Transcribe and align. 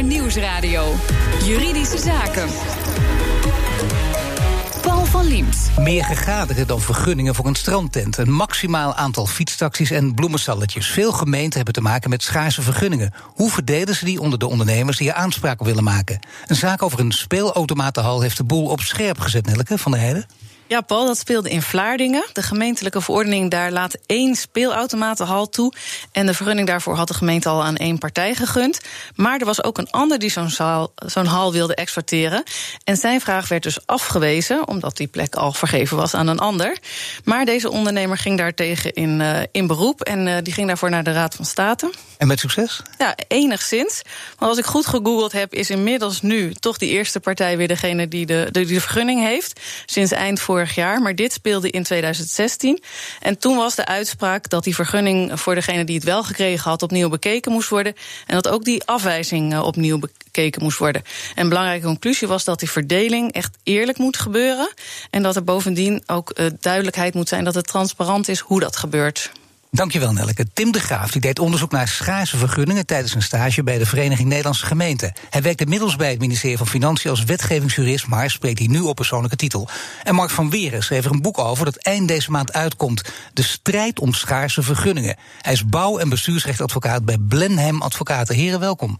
Nieuwsradio. 0.00 0.94
Juridische 1.44 1.98
Zaken. 1.98 2.48
Paul 4.82 5.04
van 5.04 5.26
Liemt. 5.26 5.70
Meer 5.78 6.04
gegaderen 6.04 6.66
dan 6.66 6.80
vergunningen 6.80 7.34
voor 7.34 7.46
een 7.46 7.54
strandtent. 7.54 8.16
Een 8.16 8.32
maximaal 8.32 8.94
aantal 8.94 9.26
fietstaxis 9.26 9.90
en 9.90 10.14
bloemenstalletjes. 10.14 10.86
Veel 10.86 11.12
gemeenten 11.12 11.56
hebben 11.56 11.74
te 11.74 11.80
maken 11.80 12.10
met 12.10 12.22
schaarse 12.22 12.62
vergunningen. 12.62 13.12
Hoe 13.34 13.50
verdelen 13.50 13.94
ze 13.94 14.04
die 14.04 14.20
onder 14.20 14.38
de 14.38 14.48
ondernemers 14.48 14.98
die 14.98 15.08
er 15.08 15.14
aanspraak 15.14 15.60
op 15.60 15.66
willen 15.66 15.84
maken? 15.84 16.18
Een 16.46 16.56
zaak 16.56 16.82
over 16.82 17.00
een 17.00 17.12
speelautomatenhal 17.12 18.20
heeft 18.20 18.36
de 18.36 18.44
boel 18.44 18.66
op 18.66 18.80
scherp 18.80 19.20
gezet, 19.20 19.46
Nelke 19.46 19.78
van 19.78 19.92
der 19.92 20.00
Heijden. 20.00 20.26
Ja, 20.72 20.80
Paul, 20.80 21.06
dat 21.06 21.18
speelde 21.18 21.50
in 21.50 21.62
Vlaardingen. 21.62 22.24
De 22.32 22.42
gemeentelijke 22.42 23.00
verordening 23.00 23.50
daar 23.50 23.72
laat 23.72 23.96
één 24.06 24.34
speelautomatenhal 24.34 25.48
toe. 25.48 25.72
En 26.12 26.26
de 26.26 26.34
vergunning 26.34 26.66
daarvoor 26.66 26.94
had 26.94 27.08
de 27.08 27.14
gemeente 27.14 27.48
al 27.48 27.64
aan 27.64 27.76
één 27.76 27.98
partij 27.98 28.34
gegund. 28.34 28.80
Maar 29.14 29.38
er 29.38 29.46
was 29.46 29.64
ook 29.64 29.78
een 29.78 29.90
ander 29.90 30.18
die 30.18 30.30
zo'n 30.30 30.50
zo'n 31.06 31.26
hal 31.26 31.52
wilde 31.52 31.74
exporteren. 31.74 32.42
En 32.84 32.96
zijn 32.96 33.20
vraag 33.20 33.48
werd 33.48 33.62
dus 33.62 33.86
afgewezen, 33.86 34.68
omdat 34.68 34.96
die 34.96 35.06
plek 35.06 35.34
al 35.34 35.52
vergeven 35.52 35.96
was 35.96 36.14
aan 36.14 36.26
een 36.26 36.38
ander. 36.38 36.78
Maar 37.24 37.44
deze 37.44 37.70
ondernemer 37.70 38.18
ging 38.18 38.38
daartegen 38.38 38.92
in, 38.92 39.20
uh, 39.20 39.40
in 39.50 39.66
beroep. 39.66 40.00
En 40.00 40.26
uh, 40.26 40.36
die 40.42 40.52
ging 40.52 40.66
daarvoor 40.66 40.90
naar 40.90 41.04
de 41.04 41.12
Raad 41.12 41.34
van 41.34 41.44
State. 41.44 41.92
En 42.18 42.26
met 42.26 42.38
succes? 42.38 42.82
Ja, 42.98 43.14
enigszins. 43.28 44.02
Want 44.38 44.50
als 44.50 44.58
ik 44.58 44.64
goed 44.64 44.86
gegoogeld 44.86 45.32
heb, 45.32 45.54
is 45.54 45.70
inmiddels 45.70 46.22
nu 46.22 46.54
toch 46.54 46.78
die 46.78 46.90
eerste 46.90 47.20
partij 47.20 47.56
weer 47.56 47.68
degene 47.68 48.08
die 48.08 48.26
de, 48.26 48.48
die 48.50 48.66
de 48.66 48.80
vergunning 48.80 49.22
heeft. 49.22 49.60
Sinds 49.86 50.12
eind 50.12 50.40
jaar. 50.70 51.02
Maar 51.02 51.14
dit 51.14 51.32
speelde 51.32 51.70
in 51.70 51.82
2016. 51.82 52.82
En 53.20 53.38
toen 53.38 53.56
was 53.56 53.74
de 53.74 53.86
uitspraak 53.86 54.48
dat 54.48 54.64
die 54.64 54.74
vergunning 54.74 55.40
voor 55.40 55.54
degene 55.54 55.84
die 55.84 55.94
het 55.94 56.04
wel 56.04 56.24
gekregen 56.24 56.70
had 56.70 56.82
opnieuw 56.82 57.08
bekeken 57.08 57.52
moest 57.52 57.68
worden. 57.68 57.94
En 58.26 58.34
dat 58.34 58.48
ook 58.48 58.64
die 58.64 58.84
afwijzing 58.84 59.52
eh, 59.52 59.62
opnieuw 59.62 59.98
bekeken 59.98 60.62
moest 60.62 60.78
worden. 60.78 61.02
En 61.34 61.42
een 61.42 61.48
belangrijke 61.48 61.86
conclusie 61.86 62.28
was 62.28 62.44
dat 62.44 62.58
die 62.58 62.70
verdeling 62.70 63.32
echt 63.32 63.58
eerlijk 63.62 63.98
moet 63.98 64.18
gebeuren. 64.18 64.72
En 65.10 65.22
dat 65.22 65.36
er 65.36 65.44
bovendien 65.44 66.02
ook 66.06 66.30
eh, 66.30 66.46
duidelijkheid 66.60 67.14
moet 67.14 67.28
zijn 67.28 67.44
dat 67.44 67.54
het 67.54 67.66
transparant 67.66 68.28
is 68.28 68.38
hoe 68.38 68.60
dat 68.60 68.76
gebeurt. 68.76 69.32
Dankjewel, 69.74 70.12
Nelke. 70.12 70.46
Tim 70.52 70.72
de 70.72 70.80
Graaf 70.80 71.10
die 71.10 71.20
deed 71.20 71.38
onderzoek 71.38 71.70
naar 71.70 71.88
schaarse 71.88 72.36
vergunningen 72.36 72.86
tijdens 72.86 73.14
een 73.14 73.22
stage 73.22 73.62
bij 73.62 73.78
de 73.78 73.86
Vereniging 73.86 74.28
Nederlandse 74.28 74.66
Gemeenten. 74.66 75.12
Hij 75.30 75.42
werkt 75.42 75.60
inmiddels 75.60 75.96
bij 75.96 76.10
het 76.10 76.18
ministerie 76.18 76.56
van 76.56 76.66
Financiën 76.66 77.10
als 77.10 77.24
wetgevingsjurist, 77.24 78.06
maar 78.06 78.30
spreekt 78.30 78.58
hij 78.58 78.68
nu 78.68 78.80
op 78.80 78.96
persoonlijke 78.96 79.36
titel. 79.36 79.68
En 80.02 80.14
Mark 80.14 80.30
van 80.30 80.50
Weren 80.50 80.82
schreef 80.82 81.04
er 81.04 81.10
een 81.10 81.22
boek 81.22 81.38
over 81.38 81.64
dat 81.64 81.76
eind 81.76 82.08
deze 82.08 82.30
maand 82.30 82.52
uitkomt: 82.52 83.02
De 83.32 83.42
strijd 83.42 84.00
om 84.00 84.14
schaarse 84.14 84.62
vergunningen. 84.62 85.16
Hij 85.40 85.52
is 85.52 85.66
bouw- 85.66 85.98
en 85.98 86.08
bestuursrechtadvocaat 86.08 87.04
bij 87.04 87.18
Blenheim 87.18 87.82
Advocaten. 87.82 88.34
Heren, 88.34 88.60
welkom. 88.60 88.98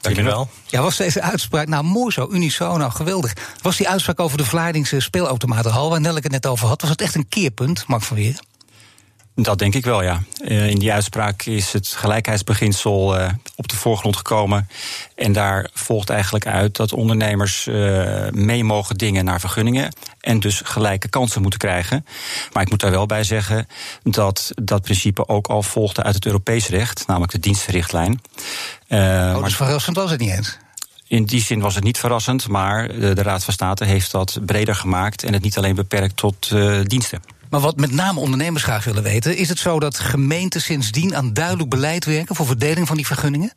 Dankjewel. 0.00 0.48
Ja, 0.66 0.82
was 0.82 0.96
deze 0.96 1.22
uitspraak 1.22 1.68
nou 1.68 1.84
mooi 1.84 2.12
zo, 2.12 2.28
unisono, 2.30 2.76
nou 2.76 2.92
geweldig. 2.92 3.32
Was 3.60 3.76
die 3.76 3.88
uitspraak 3.88 4.20
over 4.20 4.38
de 4.38 4.44
Vlaardingse 4.44 5.00
speelautomatenhal, 5.00 5.90
waar 5.90 6.00
Nelke 6.00 6.20
het 6.22 6.30
net 6.30 6.46
over 6.46 6.68
had, 6.68 6.80
was 6.80 6.90
het 6.90 7.00
echt 7.00 7.14
een 7.14 7.28
keerpunt, 7.28 7.86
Mark 7.86 8.02
van 8.02 8.16
Weren? 8.16 8.50
Dat 9.34 9.58
denk 9.58 9.74
ik 9.74 9.84
wel, 9.84 10.02
ja. 10.02 10.22
Uh, 10.44 10.68
in 10.68 10.78
die 10.78 10.92
uitspraak 10.92 11.42
is 11.42 11.72
het 11.72 11.88
gelijkheidsbeginsel 11.88 13.18
uh, 13.18 13.28
op 13.56 13.68
de 13.68 13.76
voorgrond 13.76 14.16
gekomen. 14.16 14.68
En 15.14 15.32
daar 15.32 15.70
volgt 15.74 16.10
eigenlijk 16.10 16.46
uit 16.46 16.76
dat 16.76 16.92
ondernemers 16.92 17.66
uh, 17.66 18.28
mee 18.30 18.64
mogen 18.64 18.96
dingen 18.96 19.24
naar 19.24 19.40
vergunningen. 19.40 19.94
En 20.20 20.40
dus 20.40 20.60
gelijke 20.64 21.08
kansen 21.08 21.42
moeten 21.42 21.60
krijgen. 21.60 22.06
Maar 22.52 22.62
ik 22.62 22.70
moet 22.70 22.80
daar 22.80 22.90
wel 22.90 23.06
bij 23.06 23.24
zeggen 23.24 23.66
dat 24.02 24.50
dat 24.54 24.82
principe 24.82 25.28
ook 25.28 25.46
al 25.46 25.62
volgde 25.62 26.02
uit 26.02 26.14
het 26.14 26.26
Europees 26.26 26.68
recht, 26.68 27.06
namelijk 27.06 27.32
de 27.32 27.38
dienstenrichtlijn. 27.38 28.20
oh, 28.88 29.44
dus 29.44 29.56
verrassend 29.56 29.96
was 29.96 30.10
het 30.10 30.20
niet 30.20 30.30
eens? 30.30 30.58
In 31.06 31.24
die 31.24 31.42
zin 31.42 31.60
was 31.60 31.74
het 31.74 31.84
niet 31.84 31.98
verrassend, 31.98 32.48
maar 32.48 32.88
de, 32.88 33.14
de 33.14 33.22
Raad 33.22 33.44
van 33.44 33.52
State 33.52 33.84
heeft 33.84 34.10
dat 34.10 34.38
breder 34.46 34.74
gemaakt 34.74 35.24
en 35.24 35.32
het 35.32 35.42
niet 35.42 35.56
alleen 35.56 35.74
beperkt 35.74 36.16
tot 36.16 36.50
diensten. 36.86 37.22
Maar 37.52 37.60
wat 37.60 37.76
met 37.76 37.92
name 37.92 38.20
ondernemers 38.20 38.62
graag 38.62 38.84
willen 38.84 39.02
weten, 39.02 39.36
is 39.36 39.48
het 39.48 39.58
zo 39.58 39.78
dat 39.78 39.98
gemeenten 39.98 40.60
sindsdien 40.60 41.16
aan 41.16 41.32
duidelijk 41.32 41.70
beleid 41.70 42.04
werken 42.04 42.34
voor 42.34 42.46
verdeling 42.46 42.86
van 42.86 42.96
die 42.96 43.06
vergunningen? 43.06 43.52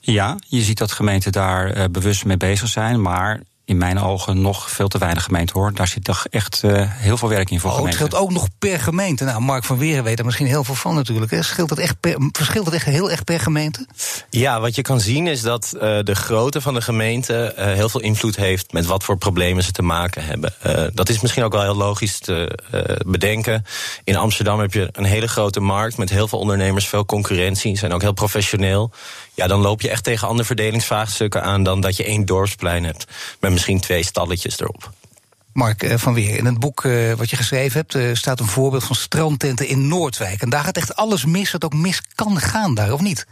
Ja, 0.00 0.38
je 0.46 0.60
ziet 0.62 0.78
dat 0.78 0.92
gemeenten 0.92 1.32
daar 1.32 1.76
uh, 1.76 1.84
bewust 1.90 2.24
mee 2.24 2.36
bezig 2.36 2.68
zijn, 2.68 3.02
maar 3.02 3.40
in 3.66 3.78
mijn 3.78 4.00
ogen 4.00 4.40
nog 4.40 4.70
veel 4.70 4.88
te 4.88 4.98
weinig 4.98 5.24
gemeenten 5.24 5.56
hoor. 5.56 5.72
Daar 5.74 5.88
zit 5.88 6.04
toch 6.04 6.26
echt 6.30 6.62
uh, 6.64 6.72
heel 6.86 7.16
veel 7.16 7.28
werk 7.28 7.50
in 7.50 7.60
voor 7.60 7.70
oh, 7.70 7.76
gemeenten. 7.76 8.00
Het 8.00 8.10
scheelt 8.10 8.24
ook 8.24 8.32
nog 8.32 8.48
per 8.58 8.80
gemeente. 8.80 9.24
Nou, 9.24 9.40
Mark 9.40 9.64
van 9.64 9.78
Weren 9.78 10.04
weet 10.04 10.18
er 10.18 10.24
misschien 10.24 10.46
heel 10.46 10.64
veel 10.64 10.74
van 10.74 10.94
natuurlijk. 10.94 11.30
Hè. 11.30 11.42
Scheelt 11.42 11.70
het 11.70 11.78
echt 11.78 12.00
per, 12.00 12.16
verschilt 12.32 12.64
het 12.64 12.74
echt 12.74 12.84
heel 12.84 13.10
erg 13.10 13.24
per 13.24 13.40
gemeente? 13.40 13.86
Ja, 14.30 14.60
wat 14.60 14.74
je 14.74 14.82
kan 14.82 15.00
zien 15.00 15.26
is 15.26 15.42
dat 15.42 15.72
uh, 15.74 15.80
de 15.80 16.14
grootte 16.14 16.60
van 16.60 16.74
de 16.74 16.80
gemeente 16.80 17.54
uh, 17.58 17.64
heel 17.64 17.88
veel 17.88 18.00
invloed 18.00 18.36
heeft 18.36 18.72
met 18.72 18.86
wat 18.86 19.04
voor 19.04 19.16
problemen 19.16 19.64
ze 19.64 19.72
te 19.72 19.82
maken 19.82 20.24
hebben. 20.24 20.54
dat 20.94 21.08
is 21.08 21.20
misschien 21.20 21.44
ook 21.44 21.52
wel 21.52 21.62
heel 21.62 21.76
logisch 21.76 22.18
te 22.18 22.58
bedenken. 23.06 23.64
In 24.04 24.16
Amsterdam 24.16 24.60
heb 24.60 24.72
je 24.72 24.88
een 24.92 25.04
hele 25.04 25.28
grote 25.28 25.60
markt 25.60 25.96
met 25.96 26.10
heel 26.10 26.28
veel 26.28 26.38
ondernemers, 26.38 26.88
veel 26.88 27.04
concurrentie, 27.04 27.78
zijn 27.78 27.92
ook 27.92 28.02
heel 28.02 28.12
professioneel. 28.12 28.92
Ja, 29.36 29.46
dan 29.46 29.60
loop 29.60 29.80
je 29.80 29.90
echt 29.90 30.04
tegen 30.04 30.28
andere 30.28 30.46
verdelingsvraagstukken 30.46 31.42
aan 31.42 31.62
dan 31.62 31.80
dat 31.80 31.96
je 31.96 32.04
één 32.04 32.24
dorpsplein 32.24 32.84
hebt. 32.84 33.04
Met 33.40 33.52
misschien 33.52 33.80
twee 33.80 34.02
stalletjes 34.02 34.60
erop. 34.60 34.92
Mark 35.52 35.92
van 35.96 36.14
Weer, 36.14 36.36
in 36.36 36.44
het 36.44 36.58
boek 36.58 36.84
uh, 36.84 37.12
wat 37.12 37.30
je 37.30 37.36
geschreven 37.36 37.80
hebt 37.80 37.94
uh, 37.94 38.14
staat 38.14 38.40
een 38.40 38.46
voorbeeld 38.46 38.84
van 38.84 38.96
strandtenten 38.96 39.68
in 39.68 39.88
Noordwijk. 39.88 40.42
En 40.42 40.50
daar 40.50 40.64
gaat 40.64 40.76
echt 40.76 40.96
alles 40.96 41.24
mis 41.24 41.52
wat 41.52 41.64
ook 41.64 41.74
mis 41.74 42.02
kan 42.14 42.40
gaan 42.40 42.74
daar, 42.74 42.92
of 42.92 43.00
niet? 43.00 43.26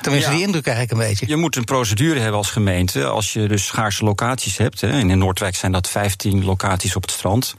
Tenminste, 0.00 0.30
ja. 0.30 0.36
die 0.36 0.46
indruk 0.46 0.62
krijg 0.62 0.80
ik 0.80 0.90
een 0.90 0.98
beetje. 0.98 1.28
Je 1.28 1.36
moet 1.36 1.56
een 1.56 1.64
procedure 1.64 2.20
hebben 2.20 2.38
als 2.38 2.50
gemeente. 2.50 3.06
Als 3.06 3.32
je 3.32 3.48
dus 3.48 3.66
schaarse 3.66 4.04
locaties 4.04 4.56
hebt. 4.56 4.80
Hè, 4.80 4.88
en 4.88 5.10
in 5.10 5.18
Noordwijk 5.18 5.56
zijn 5.56 5.72
dat 5.72 5.88
15 5.88 6.44
locaties 6.44 6.96
op 6.96 7.02
het 7.02 7.10
strand. 7.10 7.54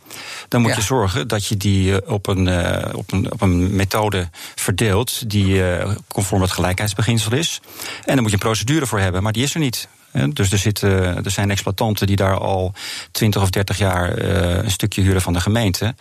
Dan 0.47 0.62
moet 0.62 0.69
ja. 0.69 0.75
je 0.75 0.81
zorgen 0.81 1.28
dat 1.28 1.46
je 1.46 1.57
die 1.57 2.07
op 2.07 2.28
een, 2.28 2.47
uh, 2.47 2.94
op 2.94 3.12
een, 3.12 3.31
op 3.31 3.41
een 3.41 3.75
methode 3.75 4.29
verdeelt. 4.56 5.29
die 5.29 5.46
uh, 5.46 5.91
conform 6.07 6.41
het 6.41 6.52
gelijkheidsbeginsel 6.52 7.34
is. 7.34 7.59
En 8.06 8.13
daar 8.13 8.22
moet 8.22 8.31
je 8.31 8.34
een 8.34 8.40
procedure 8.40 8.85
voor 8.85 9.00
hebben, 9.00 9.23
maar 9.23 9.34
die 9.34 9.44
is 9.44 9.53
er 9.53 9.59
niet. 9.59 9.88
Dus 10.33 10.51
er, 10.51 10.57
zitten, 10.57 11.23
er 11.25 11.31
zijn 11.31 11.51
exploitanten 11.51 12.07
die 12.07 12.16
daar 12.16 12.38
al 12.38 12.73
20 13.11 13.41
of 13.41 13.49
30 13.49 13.77
jaar 13.77 14.22
uh, 14.22 14.63
een 14.63 14.72
stukje 14.72 15.01
huren 15.01 15.22
van 15.22 15.33
de 15.33 15.41
gemeente. 15.41 15.95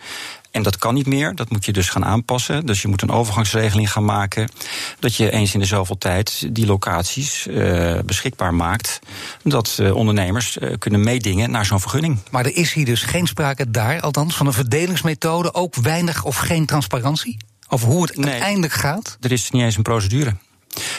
En 0.51 0.63
dat 0.63 0.77
kan 0.77 0.93
niet 0.93 1.05
meer, 1.05 1.35
dat 1.35 1.49
moet 1.49 1.65
je 1.65 1.73
dus 1.73 1.89
gaan 1.89 2.05
aanpassen. 2.05 2.65
Dus 2.65 2.81
je 2.81 2.87
moet 2.87 3.01
een 3.01 3.11
overgangsregeling 3.11 3.91
gaan 3.91 4.05
maken. 4.05 4.49
Dat 4.99 5.15
je 5.15 5.31
eens 5.31 5.53
in 5.53 5.59
de 5.59 5.65
zoveel 5.65 5.97
tijd 5.97 6.55
die 6.55 6.65
locaties 6.65 7.47
uh, 7.47 7.99
beschikbaar 8.05 8.53
maakt. 8.53 8.99
Dat 9.43 9.77
uh, 9.81 9.95
ondernemers 9.95 10.57
uh, 10.57 10.73
kunnen 10.77 11.03
meedingen 11.03 11.51
naar 11.51 11.65
zo'n 11.65 11.79
vergunning. 11.79 12.19
Maar 12.31 12.45
er 12.45 12.55
is 12.55 12.73
hier 12.73 12.85
dus 12.85 13.03
geen 13.03 13.27
sprake 13.27 13.71
daar, 13.71 14.01
althans, 14.01 14.35
van 14.35 14.47
een 14.47 14.53
verdelingsmethode. 14.53 15.53
Ook 15.53 15.75
weinig 15.75 16.23
of 16.23 16.37
geen 16.37 16.65
transparantie? 16.65 17.37
Over 17.67 17.87
hoe 17.87 18.01
het 18.01 18.17
nee, 18.17 18.31
uiteindelijk 18.31 18.73
gaat? 18.73 19.17
Er 19.21 19.31
is 19.31 19.51
niet 19.51 19.61
eens 19.61 19.77
een 19.77 19.83
procedure. 19.83 20.35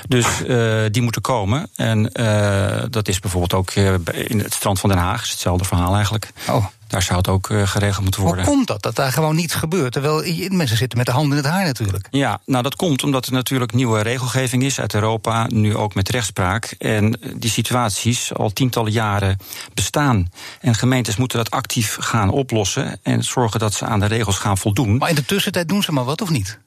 Dus 0.08 0.26
uh, 0.46 0.82
die 0.90 1.02
moeten 1.02 1.22
komen. 1.22 1.70
En 1.76 2.10
uh, 2.12 2.82
dat 2.90 3.08
is 3.08 3.20
bijvoorbeeld 3.20 3.54
ook 3.54 3.70
in 4.04 4.38
het 4.38 4.54
strand 4.54 4.80
van 4.80 4.88
Den 4.88 4.98
Haag. 4.98 5.22
is 5.22 5.30
hetzelfde 5.30 5.64
verhaal 5.64 5.94
eigenlijk. 5.94 6.32
Oh. 6.48 6.66
Daar 6.86 7.02
zou 7.02 7.18
het 7.18 7.28
ook 7.28 7.46
geregeld 7.64 8.02
moeten 8.02 8.20
worden. 8.20 8.44
Hoe 8.44 8.54
komt 8.54 8.66
dat, 8.66 8.82
dat 8.82 8.96
daar 8.96 9.12
gewoon 9.12 9.34
niets 9.34 9.54
gebeurt? 9.54 9.92
Terwijl 9.92 10.48
mensen 10.48 10.76
zitten 10.76 10.98
met 10.98 11.06
de 11.06 11.12
handen 11.12 11.38
in 11.38 11.44
het 11.44 11.52
haar 11.52 11.64
natuurlijk. 11.64 12.08
Ja, 12.10 12.40
nou 12.46 12.62
dat 12.62 12.76
komt 12.76 13.02
omdat 13.02 13.26
er 13.26 13.32
natuurlijk 13.32 13.72
nieuwe 13.72 14.02
regelgeving 14.02 14.62
is 14.62 14.80
uit 14.80 14.94
Europa. 14.94 15.46
Nu 15.48 15.76
ook 15.76 15.94
met 15.94 16.08
rechtspraak. 16.08 16.74
En 16.78 17.20
die 17.36 17.50
situaties 17.50 18.34
al 18.34 18.52
tientallen 18.52 18.92
jaren 18.92 19.38
bestaan. 19.74 20.32
En 20.60 20.74
gemeentes 20.74 21.16
moeten 21.16 21.38
dat 21.38 21.50
actief 21.50 21.96
gaan 22.00 22.30
oplossen. 22.30 22.98
En 23.02 23.24
zorgen 23.24 23.60
dat 23.60 23.74
ze 23.74 23.84
aan 23.84 24.00
de 24.00 24.06
regels 24.06 24.38
gaan 24.38 24.58
voldoen. 24.58 24.96
Maar 24.96 25.08
in 25.08 25.14
de 25.14 25.24
tussentijd 25.24 25.68
doen 25.68 25.82
ze 25.82 25.92
maar 25.92 26.04
wat 26.04 26.22
of 26.22 26.30
niet? 26.30 26.58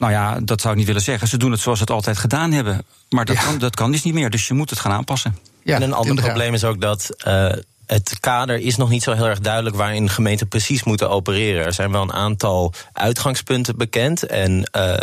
Nou 0.00 0.12
ja, 0.12 0.40
dat 0.42 0.60
zou 0.60 0.72
ik 0.72 0.78
niet 0.78 0.86
willen 0.86 1.02
zeggen. 1.02 1.28
Ze 1.28 1.36
doen 1.36 1.50
het 1.50 1.60
zoals 1.60 1.78
ze 1.78 1.84
het 1.84 1.92
altijd 1.92 2.18
gedaan 2.18 2.52
hebben. 2.52 2.84
Maar 3.08 3.24
dat, 3.24 3.36
ja. 3.36 3.42
kan, 3.42 3.58
dat 3.58 3.76
kan 3.76 3.92
dus 3.92 4.02
niet 4.02 4.14
meer. 4.14 4.30
Dus 4.30 4.48
je 4.48 4.54
moet 4.54 4.70
het 4.70 4.78
gaan 4.78 4.92
aanpassen. 4.92 5.36
Ja, 5.62 5.76
en 5.76 5.82
een 5.82 5.92
ander 5.92 6.24
probleem 6.24 6.54
is 6.54 6.64
ook 6.64 6.80
dat. 6.80 7.10
Uh, 7.26 7.52
het 7.90 8.20
kader 8.20 8.58
is 8.58 8.76
nog 8.76 8.88
niet 8.88 9.02
zo 9.02 9.12
heel 9.12 9.26
erg 9.26 9.40
duidelijk 9.40 9.76
waarin 9.76 10.10
gemeenten 10.10 10.48
precies 10.48 10.82
moeten 10.82 11.10
opereren. 11.10 11.64
Er 11.64 11.72
zijn 11.72 11.92
wel 11.92 12.02
een 12.02 12.12
aantal 12.12 12.72
uitgangspunten 12.92 13.76
bekend. 13.76 14.26
En, 14.26 14.70
uh, 14.76 14.94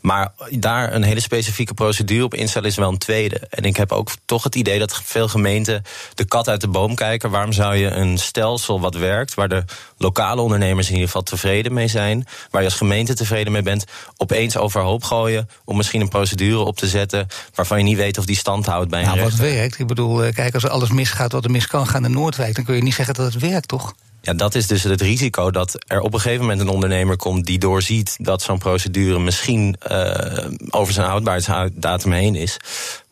maar 0.00 0.32
daar 0.50 0.92
een 0.92 1.02
hele 1.02 1.20
specifieke 1.20 1.74
procedure 1.74 2.24
op 2.24 2.34
instellen 2.34 2.68
is 2.68 2.76
wel 2.76 2.88
een 2.88 2.98
tweede. 2.98 3.40
En 3.50 3.64
ik 3.64 3.76
heb 3.76 3.92
ook 3.92 4.10
toch 4.24 4.42
het 4.42 4.54
idee 4.54 4.78
dat 4.78 5.00
veel 5.04 5.28
gemeenten 5.28 5.82
de 6.14 6.24
kat 6.24 6.48
uit 6.48 6.60
de 6.60 6.68
boom 6.68 6.94
kijken. 6.94 7.30
Waarom 7.30 7.52
zou 7.52 7.76
je 7.76 7.90
een 7.90 8.18
stelsel 8.18 8.80
wat 8.80 8.94
werkt, 8.94 9.34
waar 9.34 9.48
de 9.48 9.64
lokale 9.98 10.40
ondernemers 10.40 10.86
in 10.86 10.92
ieder 10.92 11.08
geval 11.08 11.22
tevreden 11.22 11.72
mee 11.72 11.88
zijn, 11.88 12.26
waar 12.50 12.60
je 12.60 12.68
als 12.68 12.76
gemeente 12.76 13.14
tevreden 13.14 13.52
mee 13.52 13.62
bent, 13.62 13.84
opeens 14.16 14.56
overhoop 14.56 15.04
gooien 15.04 15.48
om 15.64 15.76
misschien 15.76 16.00
een 16.00 16.08
procedure 16.08 16.58
op 16.58 16.76
te 16.76 16.88
zetten 16.88 17.26
waarvan 17.54 17.78
je 17.78 17.84
niet 17.84 17.96
weet 17.96 18.18
of 18.18 18.24
die 18.24 18.36
stand 18.36 18.66
houdt 18.66 18.90
bij 18.90 19.00
een 19.00 19.06
nou, 19.06 19.18
rechter. 19.18 19.38
wat 19.38 19.48
werkt. 19.48 19.78
Ik 19.78 19.86
bedoel, 19.86 20.32
kijk, 20.32 20.54
als 20.54 20.68
alles 20.68 20.90
misgaat 20.90 21.32
wat 21.32 21.44
er 21.44 21.50
mis 21.50 21.66
kan 21.66 21.86
gaan 21.86 22.04
Noordwijk, 22.26 22.54
dan 22.54 22.64
kun 22.64 22.74
je 22.74 22.82
niet 22.82 22.94
zeggen 22.94 23.14
dat 23.14 23.32
het 23.32 23.42
werkt, 23.42 23.68
toch? 23.68 23.94
Ja, 24.22 24.34
dat 24.34 24.54
is 24.54 24.66
dus 24.66 24.82
het 24.82 25.00
risico 25.00 25.50
dat 25.50 25.78
er 25.86 26.00
op 26.00 26.14
een 26.14 26.20
gegeven 26.20 26.42
moment 26.42 26.60
een 26.60 26.68
ondernemer 26.68 27.16
komt 27.16 27.46
die 27.46 27.58
doorziet 27.58 28.16
dat 28.18 28.42
zo'n 28.42 28.58
procedure 28.58 29.18
misschien 29.18 29.76
uh, 29.90 30.44
over 30.70 30.92
zijn 30.92 31.06
houdbaarheidsdatum 31.06 32.12
heen 32.12 32.34
is. 32.34 32.56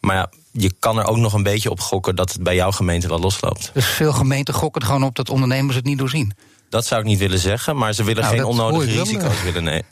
Maar 0.01 0.17
ja, 0.17 0.31
je 0.53 0.73
kan 0.79 0.99
er 0.99 1.05
ook 1.05 1.17
nog 1.17 1.33
een 1.33 1.43
beetje 1.43 1.71
op 1.71 1.81
gokken 1.81 2.17
dat 2.17 2.33
het 2.33 2.43
bij 2.43 2.55
jouw 2.55 2.71
gemeente 2.71 3.09
wel 3.09 3.19
losloopt. 3.19 3.71
Dus 3.75 3.87
veel 3.87 4.13
gemeenten 4.13 4.55
gokken 4.55 4.81
er 4.81 4.87
gewoon 4.87 5.05
op 5.05 5.17
dat 5.17 5.31
ondernemers 5.31 5.77
het 5.77 5.85
niet 5.85 5.99
doorzien. 5.99 6.33
Dat 6.69 6.87
zou 6.87 7.01
ik 7.01 7.07
niet 7.07 7.19
willen 7.19 7.39
zeggen, 7.39 7.77
maar 7.77 7.93
ze 7.93 8.05
willen 8.05 8.23
nou, 8.23 8.35
geen 8.35 8.45
onnodige 8.45 8.99
risico's 8.99 9.43
willen 9.43 9.63
nemen. 9.65 9.85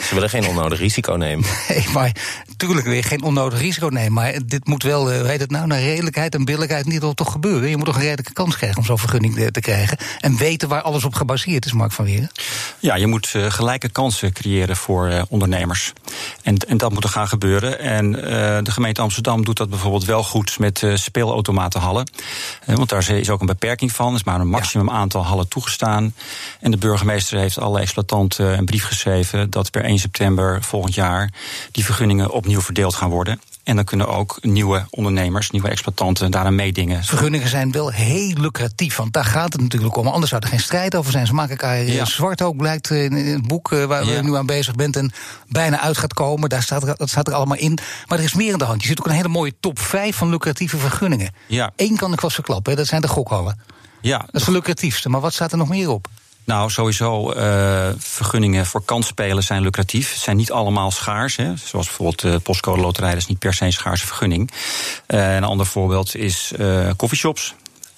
Ze 0.00 0.14
willen 0.14 0.30
geen 0.30 0.46
onnodig 0.46 0.78
risico 0.78 1.14
nemen. 1.14 1.48
Nee, 1.68 1.86
maar 1.92 2.16
natuurlijk 2.58 2.86
weer 2.86 3.04
geen 3.04 3.22
onnodig 3.22 3.60
risico 3.60 3.86
nemen. 3.86 4.12
Maar 4.12 4.34
dit 4.46 4.66
moet 4.66 4.82
wel, 4.82 5.12
uh, 5.12 5.22
heet 5.22 5.40
het 5.40 5.50
nou, 5.50 5.66
naar 5.66 5.80
redelijkheid 5.80 6.34
en 6.34 6.44
billijkheid 6.44 6.86
niet 6.86 7.02
toch 7.14 7.32
gebeuren. 7.32 7.68
Je 7.68 7.76
moet 7.76 7.86
toch 7.86 7.94
een 7.94 8.00
redelijke 8.00 8.32
kans 8.32 8.56
krijgen 8.56 8.78
om 8.78 8.84
zo'n 8.84 8.98
vergunning 8.98 9.50
te, 9.50 9.60
krijgen. 9.60 9.98
En 10.20 10.36
weten 10.36 10.68
waar 10.68 10.82
alles 10.82 11.04
op 11.04 11.14
gebaseerd 11.14 11.64
is, 11.64 11.72
Mark 11.72 11.92
van 11.92 12.04
Weren. 12.04 12.30
Ja, 12.78 12.94
je 12.94 13.06
moet 13.06 13.32
uh, 13.36 13.50
gelijke 13.50 13.88
kansen 13.88 14.32
creëren 14.32 14.76
voor 14.76 15.08
uh, 15.08 15.22
ondernemers. 15.28 15.92
En, 16.42 16.56
en 16.56 16.76
dat 16.76 16.92
moet 16.92 17.04
er 17.04 17.10
gaan 17.10 17.28
gebeuren. 17.28 17.78
En 17.78 18.12
de 18.64 18.70
gemeente 18.70 19.00
Amsterdam 19.00 19.44
doet 19.44 19.56
dat 19.56 19.70
bijvoorbeeld 19.70 20.04
wel 20.04 20.22
goed 20.22 20.58
met 20.58 20.82
speelautomatenhallen. 20.94 22.10
want 22.66 22.88
daar 22.88 23.10
is 23.10 23.30
ook 23.30 23.40
een 23.40 23.46
beperking 23.46 23.92
van. 23.92 24.08
Er 24.08 24.14
is 24.14 24.24
maar 24.24 24.40
een 24.40 24.48
maximum 24.48 24.90
aantal 24.90 25.24
hallen 25.24 25.48
toegestaan. 25.48 26.14
En 26.60 26.70
de 26.70 26.76
burgemeester 26.76 27.38
heeft 27.38 27.58
alle 27.58 27.80
exploitanten 27.80 28.58
een 28.58 28.64
brief 28.64 28.84
geschreven 28.84 29.50
dat 29.50 29.70
per 29.70 29.84
1 29.84 29.98
september 29.98 30.62
volgend 30.62 30.94
jaar 30.94 31.32
die 31.70 31.84
vergunningen 31.84 32.30
opnieuw 32.44 32.60
verdeeld 32.60 32.94
gaan 32.94 33.10
worden. 33.10 33.40
En 33.62 33.76
dan 33.76 33.84
kunnen 33.84 34.08
ook 34.08 34.38
nieuwe 34.40 34.86
ondernemers, 34.90 35.50
nieuwe 35.50 35.68
exploitanten 35.68 36.30
daaraan 36.30 36.54
meedingen. 36.54 37.04
Vergunningen 37.04 37.48
zijn 37.48 37.72
wel 37.72 37.90
heel 37.90 38.32
lucratief, 38.40 38.96
want 38.96 39.12
daar 39.12 39.24
gaat 39.24 39.52
het 39.52 39.62
natuurlijk 39.62 39.96
om. 39.96 40.06
Anders 40.06 40.30
zou 40.30 40.42
er 40.42 40.48
geen 40.48 40.60
strijd 40.60 40.94
over 40.94 41.12
zijn. 41.12 41.26
Ze 41.26 41.34
maken 41.34 41.50
elkaar 41.50 41.82
ja. 41.82 42.04
zwart 42.04 42.42
ook, 42.42 42.56
blijkt 42.56 42.90
in 42.90 43.12
het 43.12 43.46
boek 43.46 43.72
eh, 43.72 43.84
waar 43.84 44.06
ja. 44.06 44.14
we 44.14 44.22
nu 44.22 44.36
aan 44.36 44.46
bezig 44.46 44.74
bent. 44.74 44.96
En 44.96 45.12
bijna 45.48 45.80
uit 45.80 45.98
gaat 45.98 46.14
komen. 46.14 46.48
Daar 46.48 46.62
staat 46.62 46.98
dat 46.98 47.08
staat 47.08 47.28
er 47.28 47.34
allemaal 47.34 47.56
in. 47.56 47.78
Maar 48.06 48.18
er 48.18 48.24
is 48.24 48.34
meer 48.34 48.52
in 48.52 48.58
de 48.58 48.64
hand. 48.64 48.82
Je 48.82 48.88
ziet 48.88 48.98
ook 49.00 49.06
een 49.06 49.12
hele 49.12 49.28
mooie 49.28 49.54
top 49.60 49.78
5 49.78 50.16
van 50.16 50.28
lucratieve 50.28 50.76
vergunningen. 50.76 51.30
Ja. 51.46 51.72
Eén 51.76 51.96
kan 51.96 52.12
ik 52.12 52.20
vast 52.20 52.34
verklappen, 52.34 52.76
dat 52.76 52.86
zijn 52.86 53.00
de 53.00 53.08
gokhallen. 53.08 53.58
Ja, 54.00 54.18
dat 54.18 54.40
is 54.40 54.44
de 54.44 54.52
lucratiefste. 54.52 55.08
Maar 55.08 55.20
wat 55.20 55.32
staat 55.32 55.52
er 55.52 55.58
nog 55.58 55.68
meer 55.68 55.90
op? 55.90 56.08
Nou, 56.44 56.70
sowieso, 56.70 57.32
uh, 57.32 57.88
vergunningen 57.96 58.66
voor 58.66 58.84
kansspelen 58.84 59.42
zijn 59.42 59.62
lucratief. 59.62 60.12
Het 60.12 60.20
zijn 60.20 60.36
niet 60.36 60.52
allemaal 60.52 60.90
schaars. 60.90 61.36
Hè. 61.36 61.56
Zoals 61.56 61.86
bijvoorbeeld 61.86 62.20
de 62.20 62.28
uh, 62.28 62.36
postcode 62.42 62.80
loterij, 62.80 63.10
dat 63.10 63.18
is 63.18 63.26
niet 63.26 63.38
per 63.38 63.54
se 63.54 63.64
een 63.64 63.72
schaarse 63.72 64.06
vergunning. 64.06 64.50
Uh, 65.08 65.34
een 65.34 65.44
ander 65.44 65.66
voorbeeld 65.66 66.16
is 66.16 66.52
coffeeshops 66.96 67.54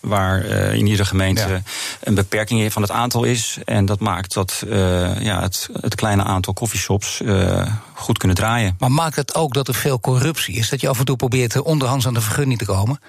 waar 0.07 0.45
uh, 0.45 0.73
in 0.73 0.87
iedere 0.87 1.05
gemeente 1.05 1.63
een 2.01 2.15
beperking 2.15 2.73
van 2.73 2.83
het 2.83 2.91
aantal 2.91 3.25
is. 3.25 3.59
En 3.65 3.87
dat 3.87 4.01
maakt 4.01 4.35
dat 4.35 4.63
uh, 4.67 5.21
ja, 5.21 5.41
het, 5.41 5.69
het 5.81 5.95
kleine 5.95 6.23
aantal 6.23 6.55
coffeeshops 6.55 7.21
uh, 7.21 7.67
goed 7.95 8.19
kunnen 8.19 8.37
draaien. 8.37 8.77
Maar 8.79 8.93
maakt 8.93 9.17
het 9.17 9.35
ook 9.35 9.55
dat 9.55 9.69
er 9.69 9.75
veel 9.75 10.01
corruptie 10.01 10.55
is? 10.55 10.69
Dat 10.69 10.81
je 10.81 10.89
af 10.89 10.99
en 10.99 11.05
toe 11.05 11.17
probeert 11.17 11.63
onderhands 11.63 12.07
aan 12.07 12.15
de 12.15 12.21
vergunning 12.21 12.59
te 12.59 12.65
komen? 12.65 13.01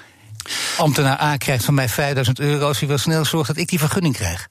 Ambtenaar 0.78 1.22
A 1.22 1.38
krijgt 1.38 1.66
van 1.66 1.74
mij 1.74 1.90
5000 1.90 2.40
euro 2.40 2.68
als 2.68 2.80
hij 2.80 2.88
wil 2.88 2.98
snel 2.98 3.26
zorgt 3.26 3.48
dat 3.48 3.58
ik 3.58 3.70
die 3.70 3.80
vergunning 3.80 4.16
krijg. 4.16 4.48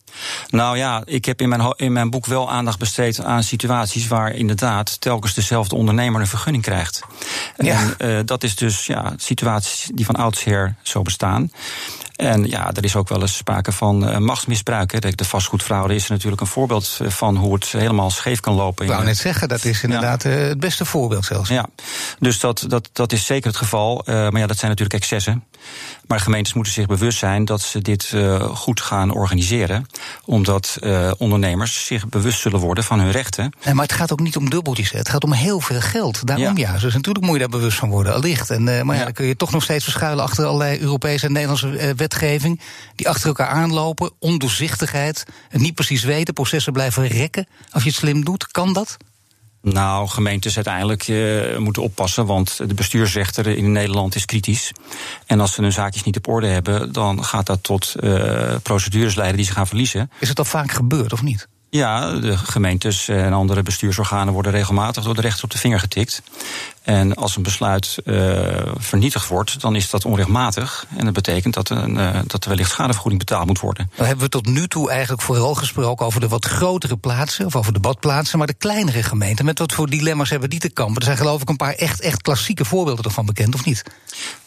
Nou 0.51 0.77
ja, 0.77 1.03
ik 1.05 1.25
heb 1.25 1.41
in 1.41 1.49
mijn, 1.49 1.75
in 1.77 1.93
mijn 1.93 2.11
boek 2.11 2.27
wel 2.27 2.51
aandacht 2.51 2.79
besteed 2.79 3.25
aan 3.25 3.43
situaties 3.43 4.07
waar 4.07 4.35
inderdaad 4.35 5.01
telkens 5.01 5.35
dezelfde 5.35 5.75
ondernemer 5.75 6.21
een 6.21 6.27
vergunning 6.27 6.63
krijgt. 6.63 7.01
Ja. 7.57 7.81
En 7.81 7.95
uh, 7.99 8.21
dat 8.25 8.43
is 8.45 8.57
dus 8.57 8.87
ja, 8.87 9.13
situaties 9.17 9.91
die 9.95 10.05
van 10.05 10.15
oudsher 10.15 10.75
zo 10.83 11.03
bestaan. 11.03 11.51
En 12.17 12.45
ja, 12.45 12.73
er 12.73 12.85
is 12.85 12.97
ook 12.97 13.09
wel 13.09 13.21
eens 13.21 13.37
sprake 13.37 13.73
van 13.73 14.09
uh, 14.09 14.19
machtsmisbruik. 14.19 14.93
Hè. 14.93 14.99
De 14.99 15.25
vastgoedfraude 15.25 15.95
is 15.95 16.05
er 16.05 16.13
natuurlijk 16.13 16.41
een 16.41 16.47
voorbeeld 16.47 16.99
eh, 17.03 17.09
van 17.09 17.37
hoe 17.37 17.55
het 17.55 17.65
helemaal 17.67 18.11
scheef 18.11 18.41
kan 18.41 18.55
lopen. 18.55 18.85
Ik 18.85 18.91
wou 18.91 19.05
net 19.05 19.17
zeggen, 19.17 19.49
dat 19.49 19.65
is 19.65 19.83
inderdaad 19.83 20.23
ja. 20.23 20.31
het 20.31 20.61
beste 20.61 20.85
voorbeeld 20.85 21.25
zelfs. 21.25 21.49
Ja, 21.49 21.67
dus 22.19 22.41
dat, 22.41 22.65
dat, 22.69 22.89
dat 22.93 23.13
is 23.13 23.27
zeker 23.27 23.49
het 23.49 23.57
geval. 23.57 24.03
Uh, 24.05 24.15
maar 24.15 24.41
ja, 24.41 24.47
dat 24.47 24.59
zijn 24.59 24.71
natuurlijk 24.71 25.01
excessen. 25.01 25.45
Maar 26.07 26.21
gemeentes 26.21 26.53
moeten 26.53 26.73
zich 26.73 26.87
bewust 26.87 27.19
zijn 27.19 27.45
dat 27.45 27.61
ze 27.61 27.83
dit 27.83 28.13
uh, 28.15 28.43
goed 28.43 28.81
gaan 28.81 29.11
organiseren. 29.11 29.87
Omdat 30.25 30.77
uh, 30.81 31.11
ondernemers 31.19 31.87
zich 31.87 32.09
bewust 32.09 32.41
zullen 32.41 32.61
worden 32.61 32.85
van 32.85 33.01
hun 33.01 33.11
rechten. 33.11 33.53
Nee, 33.65 33.75
maar 33.75 33.85
het 33.85 33.95
gaat 33.95 34.13
ook 34.13 34.21
niet 34.21 34.37
om 34.37 34.51
dubbeltjes. 34.51 34.91
Het 34.91 35.09
gaat 35.09 35.25
om 35.25 35.33
heel 35.33 35.61
veel 35.61 35.81
geld. 35.81 36.27
Daarom 36.27 36.57
ja. 36.57 36.73
ja. 36.73 36.79
Dus 36.79 36.95
natuurlijk 36.95 37.25
moet 37.25 37.35
je 37.35 37.41
daar 37.41 37.49
bewust 37.49 37.79
van 37.79 37.91
worden, 37.91 38.15
allicht. 38.15 38.51
En, 38.51 38.65
maar 38.65 38.85
ja, 38.85 38.95
ja, 38.95 39.05
dan 39.05 39.13
kun 39.13 39.27
je 39.27 39.37
toch 39.37 39.51
nog 39.51 39.63
steeds 39.63 39.85
verschuilen 39.85 40.25
achter 40.25 40.45
allerlei 40.45 40.81
Europese 40.81 41.27
en 41.27 41.33
Nederlandse 41.33 41.95
wetgeving. 42.09 42.61
Die 42.95 43.09
achter 43.09 43.27
elkaar 43.27 43.49
aanlopen. 43.49 44.11
Ondoorzichtigheid. 44.19 45.25
En 45.51 45.61
niet 45.61 45.75
precies 45.75 46.05
weten. 46.05 46.35
Processen 46.35 46.73
blijven 46.73 47.07
rekken. 47.07 47.47
Als 47.71 47.83
je 47.83 47.89
het 47.89 47.99
slim 47.99 48.25
doet, 48.25 48.47
kan 48.47 48.73
dat? 48.73 48.97
Nou, 49.63 50.09
gemeentes 50.09 50.55
uiteindelijk 50.55 51.09
uh, 51.09 51.57
moeten 51.59 51.83
oppassen, 51.83 52.27
want 52.27 52.57
de 52.57 52.75
bestuursrechter 52.75 53.47
in 53.47 53.73
Nederland 53.73 54.15
is 54.15 54.25
kritisch. 54.25 54.73
En 55.27 55.41
als 55.41 55.53
ze 55.53 55.63
hun 55.63 55.73
zaakjes 55.73 56.03
niet 56.03 56.17
op 56.17 56.29
orde 56.29 56.47
hebben, 56.47 56.93
dan 56.93 57.25
gaat 57.25 57.47
dat 57.47 57.63
tot 57.63 57.95
uh, 58.01 58.55
procedures 58.63 59.15
leiden 59.15 59.37
die 59.37 59.47
ze 59.47 59.53
gaan 59.53 59.67
verliezen. 59.67 60.11
Is 60.21 60.29
het 60.29 60.39
al 60.39 60.45
vaak 60.45 60.73
gebeurd 60.73 61.13
of 61.13 61.23
niet? 61.23 61.49
Ja, 61.77 62.11
de 62.11 62.39
gemeentes 62.39 63.09
en 63.09 63.33
andere 63.33 63.63
bestuursorganen 63.63 64.33
worden 64.33 64.53
regelmatig 64.53 65.05
door 65.05 65.15
de 65.15 65.21
rechter 65.21 65.45
op 65.45 65.51
de 65.51 65.59
vinger 65.59 65.81
getikt. 65.81 66.23
En 66.83 67.15
als 67.15 67.37
een 67.37 67.43
besluit 67.43 67.99
uh, 68.05 68.47
vernietigd 68.77 69.29
wordt, 69.29 69.61
dan 69.61 69.77
is 69.77 69.91
dat 69.91 70.05
onrechtmatig. 70.05 70.87
En 70.97 71.05
dat 71.05 71.15
betekent 71.15 71.55
dat, 71.55 71.69
een, 71.69 71.95
uh, 71.97 72.19
dat 72.27 72.43
er 72.45 72.49
wellicht 72.49 72.71
schadevergoeding 72.71 73.25
betaald 73.25 73.47
moet 73.47 73.61
worden. 73.61 73.91
Dan 73.97 74.07
hebben 74.07 74.25
we 74.25 74.31
tot 74.31 74.47
nu 74.47 74.69
toe 74.69 74.91
eigenlijk 74.91 75.23
vooral 75.23 75.55
gesproken 75.55 76.07
over 76.07 76.21
de 76.21 76.29
wat 76.29 76.45
grotere 76.45 76.97
plaatsen, 76.97 77.47
of 77.47 77.57
over 77.57 77.73
de 77.73 77.81
badplaatsen, 77.81 78.39
maar 78.39 78.47
de 78.47 78.55
kleinere 78.55 79.03
gemeenten. 79.03 79.45
Met 79.45 79.59
wat 79.59 79.73
voor 79.73 79.91
dilemma's 79.91 80.31
hebben 80.31 80.51
die 80.51 80.61
te 80.61 80.71
kampen? 80.71 80.97
Er 80.97 81.05
zijn 81.05 81.17
geloof 81.17 81.43
ik 81.43 81.49
een 81.49 81.57
paar 81.57 81.75
echt, 81.75 82.01
echt 82.01 82.23
klassieke 82.23 82.65
voorbeelden 82.65 83.05
ervan 83.05 83.27
bekend, 83.27 83.55
of 83.55 83.65
niet? 83.65 83.83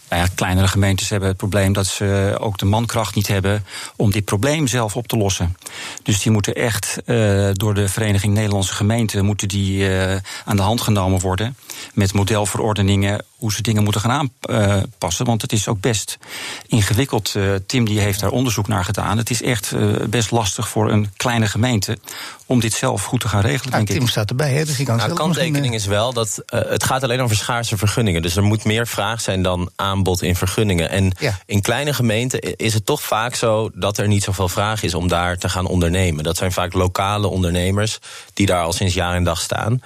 Nou 0.09 0.27
kleinere 0.35 0.67
gemeentes 0.67 1.09
hebben 1.09 1.29
het 1.29 1.37
probleem 1.37 1.73
dat 1.73 1.87
ze 1.87 2.37
ook 2.39 2.57
de 2.57 2.65
mankracht 2.65 3.15
niet 3.15 3.27
hebben 3.27 3.65
om 3.95 4.11
dit 4.11 4.25
probleem 4.25 4.67
zelf 4.67 4.95
op 4.95 5.07
te 5.07 5.17
lossen. 5.17 5.57
Dus 6.03 6.21
die 6.21 6.31
moeten 6.31 6.55
echt 6.55 6.97
uh, 7.05 7.49
door 7.53 7.73
de 7.73 7.89
Vereniging 7.89 8.33
Nederlandse 8.33 8.73
Gemeenten 8.73 9.25
moeten 9.25 9.47
die 9.47 9.89
uh, 9.89 10.15
aan 10.45 10.55
de 10.55 10.61
hand 10.61 10.81
genomen 10.81 11.19
worden 11.19 11.55
met 11.93 12.13
modelverordeningen 12.13 13.25
hoe 13.39 13.53
ze 13.53 13.61
dingen 13.61 13.83
moeten 13.83 14.01
gaan 14.01 14.29
aanpassen. 14.49 15.25
Want 15.25 15.41
het 15.41 15.51
is 15.51 15.67
ook 15.67 15.79
best 15.79 16.17
ingewikkeld. 16.67 17.33
Uh, 17.37 17.55
Tim 17.65 17.85
die 17.85 17.99
heeft 17.99 18.19
daar 18.19 18.29
onderzoek 18.29 18.67
naar 18.67 18.85
gedaan. 18.85 19.17
Het 19.17 19.29
is 19.29 19.41
echt 19.41 19.71
uh, 19.71 19.95
best 20.09 20.31
lastig 20.31 20.69
voor 20.69 20.91
een 20.91 21.09
kleine 21.17 21.47
gemeente 21.47 21.97
om 22.45 22.59
dit 22.59 22.73
zelf 22.73 23.03
goed 23.03 23.19
te 23.19 23.27
gaan 23.27 23.41
regelen. 23.41 23.71
denk 23.71 23.87
Tim 23.87 24.01
ik. 24.01 24.09
staat 24.09 24.29
erbij, 24.29 24.53
hè? 24.53 24.65
Dus 24.65 24.75
die 24.75 24.85
kan 24.85 24.97
nou, 24.97 25.13
kanttekening 25.13 25.73
is 25.73 25.85
wel 25.85 26.13
dat 26.13 26.43
uh, 26.53 26.59
het 26.67 26.83
gaat 26.83 27.03
alleen 27.03 27.21
over 27.21 27.35
schaarse 27.35 27.77
vergunningen. 27.77 28.21
Dus 28.21 28.35
er 28.35 28.43
moet 28.43 28.63
meer 28.63 28.87
vraag 28.87 29.21
zijn 29.21 29.41
dan 29.41 29.69
aanbod 29.75 30.21
in 30.21 30.35
vergunningen. 30.35 30.89
En 30.89 31.11
ja. 31.19 31.39
in 31.45 31.61
kleine 31.61 31.93
gemeenten 31.93 32.39
is 32.39 32.73
het 32.73 32.85
toch 32.85 33.01
vaak 33.01 33.35
zo 33.35 33.69
dat 33.73 33.97
er 33.97 34.07
niet 34.07 34.23
zoveel 34.23 34.49
vraag 34.49 34.83
is 34.83 34.93
om 34.93 35.07
daar 35.07 35.37
te 35.37 35.49
gaan 35.49 35.65
ondernemen. 35.65 36.23
Dat 36.23 36.37
zijn 36.37 36.51
vaak 36.51 36.73
lokale 36.73 37.27
ondernemers 37.27 37.99
die 38.33 38.45
daar 38.45 38.63
al 38.63 38.73
sinds 38.73 38.93
jaar 38.93 39.15
en 39.15 39.23
dag 39.23 39.41
staan. 39.41 39.81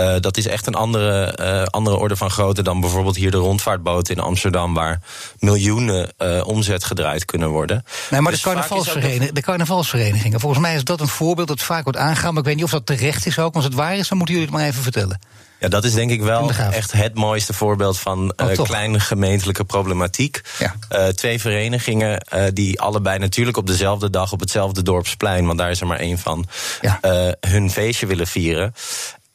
Uh, 0.00 0.14
dat 0.20 0.36
is 0.36 0.46
echt 0.46 0.66
een 0.66 0.74
andere, 0.74 1.38
uh, 1.40 1.62
andere 1.62 1.96
orde 1.96 2.16
van 2.16 2.30
grootte 2.30 2.62
dan 2.62 2.80
bijvoorbeeld 2.80 3.16
hier 3.16 3.30
de 3.30 3.36
rondvaartboot 3.36 4.08
in 4.08 4.18
Amsterdam, 4.18 4.74
waar 4.74 5.00
miljoenen 5.38 6.12
uh, 6.18 6.46
omzet 6.46 6.84
gedraaid 6.84 7.24
kunnen 7.24 7.48
worden. 7.48 7.84
Nee, 8.10 8.20
maar 8.20 8.32
dus 8.32 8.42
de, 8.42 8.48
carnavalsvereniging, 8.48 9.32
de 9.32 9.40
carnavalsverenigingen, 9.40 10.40
volgens 10.40 10.62
mij 10.62 10.74
is 10.74 10.84
dat 10.84 11.00
een 11.00 11.08
voorbeeld 11.08 11.48
dat 11.48 11.62
vaak 11.62 11.84
wordt 11.84 11.98
aangegaan, 11.98 12.30
maar 12.30 12.42
ik 12.42 12.48
weet 12.48 12.56
niet 12.56 12.64
of 12.64 12.70
dat 12.70 12.86
terecht 12.86 13.26
is 13.26 13.38
ook. 13.38 13.52
Want 13.52 13.54
als 13.54 13.64
het 13.64 13.74
waar 13.74 13.96
is, 13.96 14.08
dan 14.08 14.18
moeten 14.18 14.34
jullie 14.34 14.50
het 14.50 14.58
maar 14.60 14.68
even 14.68 14.82
vertellen. 14.82 15.18
Ja, 15.60 15.68
dat 15.68 15.84
is 15.84 15.94
denk 15.94 16.10
ik 16.10 16.22
wel 16.22 16.50
echt 16.50 16.92
het 16.92 17.14
mooiste 17.14 17.52
voorbeeld 17.52 17.98
van 17.98 18.34
uh, 18.36 18.58
oh, 18.58 18.64
kleine 18.64 19.00
gemeentelijke 19.00 19.64
problematiek. 19.64 20.40
Ja. 20.58 20.74
Uh, 20.92 21.06
twee 21.06 21.40
verenigingen 21.40 22.26
uh, 22.34 22.44
die 22.52 22.80
allebei 22.80 23.18
natuurlijk 23.18 23.56
op 23.56 23.66
dezelfde 23.66 24.10
dag 24.10 24.32
op 24.32 24.40
hetzelfde 24.40 24.82
dorpsplein, 24.82 25.46
want 25.46 25.58
daar 25.58 25.70
is 25.70 25.80
er 25.80 25.86
maar 25.86 25.98
één 25.98 26.18
van, 26.18 26.46
ja. 26.80 27.00
hun 27.40 27.70
feestje 27.70 28.06
willen 28.06 28.26
vieren. 28.26 28.74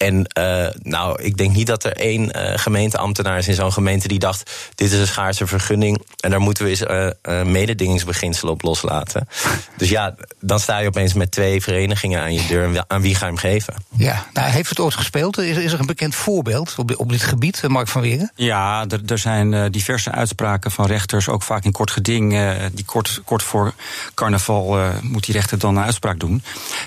En 0.03 0.25
uh, 0.39 0.67
nou, 0.81 1.21
ik 1.21 1.37
denk 1.37 1.55
niet 1.55 1.67
dat 1.67 1.83
er 1.83 1.95
één 1.95 2.21
uh, 2.35 2.57
gemeenteambtenaar 2.57 3.37
is 3.37 3.47
in 3.47 3.53
zo'n 3.53 3.73
gemeente 3.73 4.07
die 4.07 4.19
dacht: 4.19 4.51
dit 4.75 4.91
is 4.91 4.99
een 4.99 5.07
schaarse 5.07 5.47
vergunning 5.47 6.01
en 6.19 6.29
daar 6.29 6.39
moeten 6.39 6.63
we 6.63 6.69
eens 6.69 6.81
uh, 6.81 7.43
mededingingsbeginselen 7.43 8.53
op 8.53 8.61
loslaten. 8.61 9.27
dus 9.77 9.89
ja, 9.89 10.15
dan 10.39 10.59
sta 10.59 10.77
je 10.77 10.87
opeens 10.87 11.13
met 11.13 11.31
twee 11.31 11.61
verenigingen 11.61 12.21
aan 12.21 12.33
je 12.33 12.45
deur. 12.47 12.83
Aan 12.87 13.01
wie 13.01 13.15
ga 13.15 13.25
je 13.25 13.31
hem 13.31 13.37
geven? 13.39 13.73
Ja, 13.97 14.25
nou, 14.33 14.49
heeft 14.49 14.69
het 14.69 14.79
ooit 14.79 14.93
gespeeld? 14.93 15.37
Is, 15.37 15.57
is 15.57 15.73
er 15.73 15.79
een 15.79 15.85
bekend 15.85 16.15
voorbeeld 16.15 16.75
op, 16.77 16.93
op 16.97 17.09
dit 17.09 17.21
gebied, 17.21 17.67
Mark 17.67 17.87
van 17.87 18.01
Weren? 18.01 18.31
Ja, 18.35 18.85
er, 18.89 19.01
er 19.05 19.17
zijn 19.17 19.71
diverse 19.71 20.11
uitspraken 20.11 20.71
van 20.71 20.85
rechters, 20.85 21.29
ook 21.29 21.43
vaak 21.43 21.63
in 21.63 21.71
kort 21.71 21.91
geding. 21.91 22.39
die 22.73 22.85
kort, 22.85 23.21
kort 23.25 23.43
voor 23.43 23.73
carnaval 24.13 24.79
moet 25.01 25.25
die 25.25 25.35
rechter 25.35 25.59
dan 25.59 25.77
een 25.77 25.83
uitspraak 25.83 26.19
doen. 26.19 26.43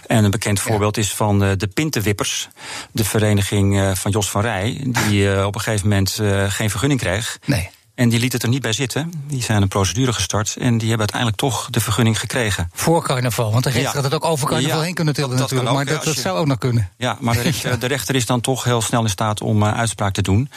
En 0.07 0.25
een 0.25 0.31
bekend 0.31 0.61
voorbeeld 0.61 0.97
ja. 0.97 1.03
is 1.03 1.13
van 1.13 1.39
de 1.39 1.69
Pintenwippers. 1.75 2.49
De 2.93 3.05
vereniging 3.07 3.81
eh, 3.81 3.95
van 3.95 4.11
Jos 4.11 4.31
van 4.31 4.41
Rij, 4.41 4.81
die 4.87 5.33
eh, 5.33 5.47
op 5.47 5.55
een 5.55 5.61
gegeven 5.61 5.89
moment 5.89 6.19
eh, 6.19 6.45
geen 6.51 6.71
vergunning 6.71 7.01
kreeg. 7.01 7.39
Nee. 7.45 7.71
En 7.97 8.09
die 8.09 8.21
liet 8.21 8.33
het 8.33 8.43
er 8.43 8.49
niet 8.49 8.63
bij 8.63 8.73
zitten. 8.73 9.13
Die 9.27 9.43
zijn 9.43 9.63
een 9.63 9.69
procedure 9.69 10.13
gestart 10.13 10.57
en 10.57 10.79
die 10.79 10.89
hebben 10.89 10.99
uiteindelijk 10.99 11.37
toch 11.37 11.71
de 11.71 11.81
vergunning 11.81 12.19
gekregen. 12.19 12.71
Voor 12.73 13.03
carnaval, 13.03 13.53
want 13.53 13.65
de 13.65 13.71
rechter 13.71 13.95
had 13.95 14.05
het 14.05 14.15
ook 14.15 14.25
over 14.25 14.49
carnaval 14.49 14.81
heen 14.81 14.95
kunnen 14.95 15.15
tillen 15.15 15.39
natuurlijk. 15.39 15.73
maar 15.73 15.85
dat, 15.85 16.05
dat 16.05 16.17
zou 16.17 16.39
ook 16.39 16.47
nog 16.47 16.59
kunnen. 16.59 16.91
Ja, 16.97 17.17
maar 17.21 17.35
de 17.35 17.41
rechter, 17.51 17.79
de 17.79 17.87
rechter, 17.87 18.15
is 18.15 18.27
dan 18.27 18.41
toch 18.41 18.65
heel 18.65 18.83
snel 18.83 19.03
in 19.03 19.09
staat 19.09 19.41
om 19.41 19.63
uh, 19.63 19.79
uitspraak 19.79 20.13
te 20.13 20.23
doen. 20.23 20.51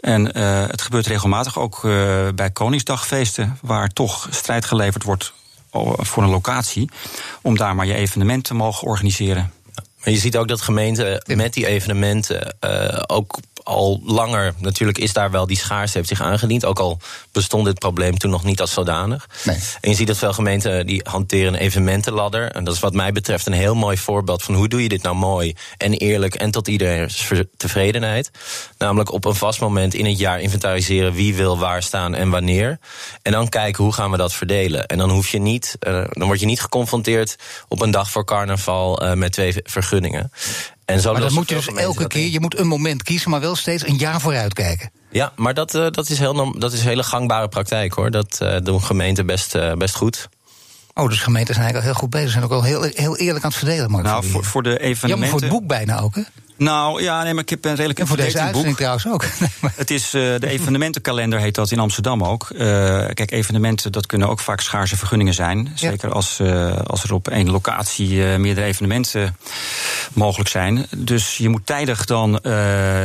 En 0.00 0.38
uh, 0.38 0.66
het 0.66 0.82
gebeurt 0.82 1.06
regelmatig 1.06 1.58
ook 1.58 1.82
uh, 1.84 1.92
bij 2.34 2.50
Koningsdagfeesten, 2.50 3.58
waar 3.62 3.88
toch 3.88 4.28
strijd 4.30 4.64
geleverd 4.64 5.02
wordt 5.02 5.32
voor 5.96 6.22
een 6.22 6.30
locatie, 6.30 6.90
om 7.42 7.56
daar 7.56 7.74
maar 7.74 7.86
je 7.86 7.94
evenement 7.94 8.44
te 8.44 8.54
mogen 8.54 8.88
organiseren. 8.88 9.52
Maar 10.04 10.14
je 10.14 10.20
ziet 10.20 10.36
ook 10.36 10.48
dat 10.48 10.60
gemeenten 10.60 11.22
met 11.36 11.52
die 11.52 11.66
evenementen 11.66 12.56
ook 13.06 13.38
al 13.64 14.00
langer, 14.04 14.54
natuurlijk 14.58 14.98
is 14.98 15.12
daar 15.12 15.30
wel 15.30 15.46
die 15.46 15.56
schaarste 15.56 15.96
heeft 15.96 16.08
zich 16.08 16.20
aangediend. 16.20 16.64
Ook 16.64 16.78
al 16.78 16.98
bestond 17.32 17.64
dit 17.64 17.78
probleem 17.78 18.18
toen 18.18 18.30
nog 18.30 18.44
niet 18.44 18.60
als 18.60 18.72
zodanig. 18.72 19.28
Nee. 19.44 19.58
En 19.80 19.90
je 19.90 19.96
ziet 19.96 20.06
dat 20.06 20.18
veel 20.18 20.32
gemeenten 20.32 20.86
die 20.86 21.00
hanteren 21.04 21.54
een 21.54 21.60
evenementenladder. 21.60 22.52
En 22.52 22.64
dat 22.64 22.74
is 22.74 22.80
wat 22.80 22.94
mij 22.94 23.12
betreft 23.12 23.46
een 23.46 23.52
heel 23.52 23.74
mooi 23.74 23.96
voorbeeld 23.96 24.42
van 24.42 24.54
hoe 24.54 24.68
doe 24.68 24.82
je 24.82 24.88
dit 24.88 25.02
nou 25.02 25.16
mooi 25.16 25.54
en 25.76 25.92
eerlijk 25.92 26.34
en 26.34 26.50
tot 26.50 26.68
iedereen's 26.68 27.30
tevredenheid. 27.56 28.30
Namelijk 28.78 29.12
op 29.12 29.24
een 29.24 29.34
vast 29.34 29.60
moment 29.60 29.94
in 29.94 30.06
het 30.06 30.18
jaar 30.18 30.40
inventariseren 30.40 31.12
wie 31.12 31.34
wil 31.34 31.58
waar 31.58 31.82
staan 31.82 32.14
en 32.14 32.30
wanneer. 32.30 32.78
En 33.22 33.32
dan 33.32 33.48
kijken 33.48 33.84
hoe 33.84 33.92
gaan 33.92 34.10
we 34.10 34.16
dat 34.16 34.32
verdelen. 34.32 34.86
En 34.86 34.98
dan 34.98 35.10
hoef 35.10 35.28
je 35.28 35.38
niet, 35.38 35.76
uh, 35.88 36.04
dan 36.10 36.26
word 36.26 36.40
je 36.40 36.46
niet 36.46 36.60
geconfronteerd 36.60 37.36
op 37.68 37.80
een 37.80 37.90
dag 37.90 38.10
voor 38.10 38.24
carnaval 38.24 39.02
uh, 39.02 39.12
met 39.12 39.32
twee 39.32 39.54
vergunningen. 39.62 40.30
En 40.84 41.00
zo 41.00 41.12
maar 41.12 41.20
dan 41.20 41.32
moet 41.32 41.48
je 41.48 41.54
dus 41.54 41.66
elke 41.66 42.06
keer, 42.06 42.28
je 42.28 42.40
moet 42.40 42.58
een 42.58 42.66
moment 42.66 43.02
kiezen, 43.02 43.30
maar 43.30 43.40
wel 43.40 43.56
steeds 43.56 43.86
een 43.86 43.96
jaar 43.96 44.20
vooruit 44.20 44.52
kijken. 44.52 44.90
Ja, 45.10 45.32
maar 45.36 45.54
dat, 45.54 45.74
uh, 45.74 45.86
dat, 45.90 46.08
is, 46.08 46.18
heel, 46.18 46.58
dat 46.58 46.72
is 46.72 46.80
een 46.80 46.88
hele 46.88 47.02
gangbare 47.02 47.48
praktijk 47.48 47.92
hoor. 47.92 48.10
Dat 48.10 48.38
uh, 48.42 48.56
doen 48.62 48.82
gemeenten 48.82 49.26
best, 49.26 49.54
uh, 49.54 49.72
best 49.72 49.94
goed. 49.94 50.28
Oh, 50.94 51.08
dus 51.08 51.20
gemeenten 51.20 51.54
zijn 51.54 51.66
eigenlijk 51.66 51.76
al 51.76 51.92
heel 51.92 52.00
goed 52.00 52.10
bezig. 52.10 52.30
Zijn 52.30 52.44
ook 52.44 52.50
al 52.50 52.62
heel, 52.62 52.82
heel 52.82 53.16
eerlijk 53.16 53.44
aan 53.44 53.50
het 53.50 53.58
verdelen, 53.58 53.90
Mark. 53.90 54.04
Nou, 54.04 54.24
voor, 54.24 54.44
voor 54.44 54.62
de 54.62 54.70
evenementen... 54.70 55.08
Jammer 55.08 55.28
voor 55.28 55.40
het 55.40 55.48
boek 55.48 55.66
bijna 55.66 56.00
ook, 56.00 56.14
hè? 56.14 56.22
Nou 56.56 57.02
ja, 57.02 57.22
nee, 57.22 57.34
maar 57.34 57.42
ik 57.42 57.48
heb 57.48 57.64
een 57.64 57.74
redelijk 57.74 57.98
En 57.98 58.06
voor 58.06 58.16
deze 58.16 58.40
uitzending 58.40 58.76
trouwens 58.76 59.06
ook. 59.06 59.24
het 59.76 59.90
is 59.90 60.14
uh, 60.14 60.22
de 60.38 60.48
evenementenkalender, 60.48 61.40
heet 61.40 61.54
dat 61.54 61.70
in 61.70 61.78
Amsterdam 61.78 62.24
ook. 62.24 62.48
Uh, 62.52 62.58
kijk, 63.14 63.30
evenementen, 63.30 63.92
dat 63.92 64.06
kunnen 64.06 64.28
ook 64.28 64.40
vaak 64.40 64.60
schaarse 64.60 64.96
vergunningen 64.96 65.34
zijn. 65.34 65.72
Zeker 65.74 66.08
ja. 66.08 66.14
als, 66.14 66.38
uh, 66.40 66.76
als 66.76 67.02
er 67.02 67.14
op 67.14 67.28
één 67.28 67.50
locatie 67.50 68.38
meerdere 68.38 68.66
evenementen 68.66 69.36
mogelijk 70.12 70.50
zijn. 70.50 70.86
Dus 70.96 71.36
je 71.36 71.48
moet 71.48 71.66
tijdig 71.66 72.04
dan 72.04 72.40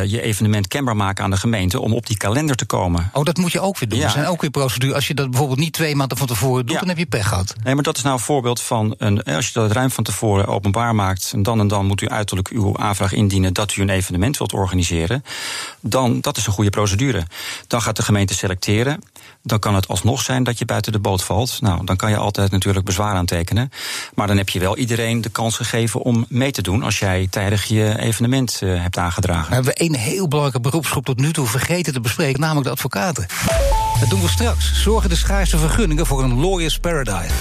je 0.07 0.19
evenement 0.21 0.67
kenbaar 0.67 0.95
maken 0.95 1.23
aan 1.23 1.29
de 1.29 1.37
gemeente 1.37 1.79
om 1.79 1.93
op 1.93 2.07
die 2.07 2.17
kalender 2.17 2.55
te 2.55 2.65
komen. 2.65 3.09
Oh, 3.13 3.23
dat 3.23 3.37
moet 3.37 3.51
je 3.51 3.59
ook 3.59 3.77
weer 3.77 3.89
doen. 3.89 3.99
Ja. 3.99 4.05
Er 4.05 4.11
zijn 4.11 4.25
ook 4.25 4.41
weer 4.41 4.49
procedures. 4.49 4.95
Als 4.95 5.07
je 5.07 5.13
dat 5.13 5.29
bijvoorbeeld 5.29 5.59
niet 5.59 5.73
twee 5.73 5.95
maanden 5.95 6.17
van 6.17 6.27
tevoren 6.27 6.65
doet, 6.65 6.73
ja. 6.73 6.79
dan 6.79 6.89
heb 6.89 6.97
je 6.97 7.05
pech 7.05 7.27
gehad. 7.27 7.55
Nee, 7.63 7.73
maar 7.75 7.83
dat 7.83 7.97
is 7.97 8.03
nou 8.03 8.15
een 8.15 8.21
voorbeeld 8.21 8.61
van 8.61 8.95
een. 8.97 9.23
Als 9.23 9.47
je 9.47 9.53
dat 9.53 9.71
ruim 9.71 9.91
van 9.91 10.03
tevoren 10.03 10.47
openbaar 10.47 10.95
maakt, 10.95 11.31
en 11.33 11.43
dan 11.43 11.59
en 11.59 11.67
dan 11.67 11.85
moet 11.85 12.01
u 12.01 12.07
uiterlijk 12.07 12.47
uw 12.47 12.77
aanvraag 12.77 13.13
indienen 13.13 13.53
dat 13.53 13.75
u 13.75 13.81
een 13.81 13.89
evenement 13.89 14.37
wilt 14.37 14.53
organiseren, 14.53 15.23
dan 15.79 16.21
dat 16.21 16.37
is 16.37 16.47
een 16.47 16.53
goede 16.53 16.69
procedure. 16.69 17.23
Dan 17.67 17.81
gaat 17.81 17.95
de 17.95 18.03
gemeente 18.03 18.33
selecteren. 18.33 19.03
Dan 19.43 19.59
kan 19.59 19.75
het 19.75 19.87
alsnog 19.87 20.21
zijn 20.21 20.43
dat 20.43 20.59
je 20.59 20.65
buiten 20.65 20.91
de 20.91 20.99
boot 20.99 21.23
valt. 21.23 21.61
Nou, 21.61 21.85
dan 21.85 21.95
kan 21.95 22.09
je 22.09 22.17
altijd 22.17 22.51
natuurlijk 22.51 22.85
bezwaar 22.85 23.15
aantekenen. 23.15 23.71
Maar 24.15 24.27
dan 24.27 24.37
heb 24.37 24.49
je 24.49 24.59
wel 24.59 24.77
iedereen 24.77 25.21
de 25.21 25.29
kans 25.29 25.55
gegeven 25.55 26.01
om 26.01 26.25
mee 26.29 26.51
te 26.51 26.61
doen 26.61 26.83
als 26.89 26.99
jij 26.99 27.27
tijdig 27.29 27.65
je 27.65 27.99
evenement 27.99 28.59
uh, 28.63 28.81
hebt 28.81 28.97
aangedragen. 28.97 29.47
We 29.47 29.53
hebben 29.53 29.73
een 29.75 29.95
heel 29.95 30.27
belangrijke 30.27 30.69
beroepsgroep 30.69 31.05
tot 31.05 31.19
nu 31.19 31.33
toe 31.33 31.47
vergeten 31.47 31.93
te 31.93 31.99
bespreken, 31.99 32.39
namelijk 32.39 32.65
de 32.65 32.71
advocaten. 32.71 33.25
Dat 33.99 34.09
doen 34.09 34.21
we 34.21 34.27
straks. 34.27 34.81
Zorgen 34.81 35.09
de 35.09 35.15
schaarse 35.15 35.57
vergunningen 35.57 36.05
voor 36.05 36.23
een 36.23 36.39
lawyer's 36.39 36.79
paradise. 36.79 37.33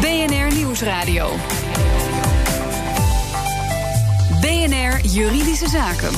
BNR 0.00 0.54
Nieuwsradio. 0.54 1.30
BNR 4.40 5.00
Juridische 5.06 5.68
Zaken. 5.68 6.10